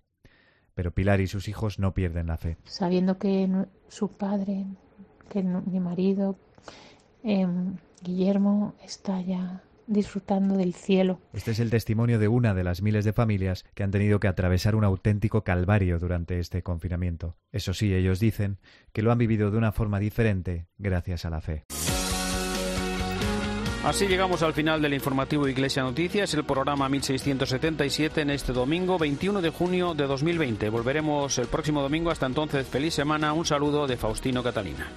Pero 0.75 0.93
Pilar 0.93 1.21
y 1.21 1.27
sus 1.27 1.47
hijos 1.47 1.79
no 1.79 1.93
pierden 1.93 2.27
la 2.27 2.37
fe. 2.37 2.57
Sabiendo 2.65 3.17
que 3.17 3.49
su 3.87 4.09
padre, 4.09 4.65
que 5.29 5.41
mi 5.41 5.79
marido, 5.79 6.37
em, 7.23 7.77
Guillermo, 8.03 8.75
está 8.83 9.21
ya 9.21 9.63
disfrutando 9.89 10.55
del 10.55 10.73
cielo. 10.73 11.19
Este 11.33 11.51
es 11.51 11.59
el 11.59 11.69
testimonio 11.69 12.19
de 12.19 12.27
una 12.27 12.53
de 12.53 12.63
las 12.63 12.81
miles 12.81 13.03
de 13.03 13.13
familias 13.13 13.65
que 13.73 13.83
han 13.83 13.91
tenido 13.91 14.19
que 14.19 14.27
atravesar 14.27 14.75
un 14.75 14.83
auténtico 14.83 15.43
calvario 15.43 15.99
durante 15.99 16.39
este 16.39 16.63
confinamiento. 16.63 17.35
Eso 17.51 17.73
sí, 17.73 17.93
ellos 17.93 18.19
dicen 18.19 18.59
que 18.93 19.01
lo 19.01 19.11
han 19.11 19.17
vivido 19.17 19.51
de 19.51 19.57
una 19.57 19.71
forma 19.71 19.99
diferente 19.99 20.67
gracias 20.77 21.25
a 21.25 21.29
la 21.29 21.41
fe. 21.41 21.65
Así 23.83 24.07
llegamos 24.07 24.43
al 24.43 24.53
final 24.53 24.81
del 24.81 24.93
informativo 24.93 25.47
Iglesia 25.47 25.83
Noticias, 25.83 26.33
el 26.33 26.43
programa 26.43 26.89
1677 26.89 28.21
en 28.21 28.29
este 28.29 28.51
domingo 28.51 28.97
21 28.97 29.41
de 29.41 29.49
junio 29.49 29.93
de 29.93 30.05
2020. 30.05 30.69
Volveremos 30.69 31.37
el 31.37 31.47
próximo 31.47 31.81
domingo. 31.81 32.11
Hasta 32.11 32.25
entonces, 32.25 32.67
feliz 32.67 32.93
semana. 32.93 33.31
Un 33.31 33.45
saludo 33.45 33.87
de 33.87 33.95
Faustino 33.95 34.43
Catalina. 34.43 34.87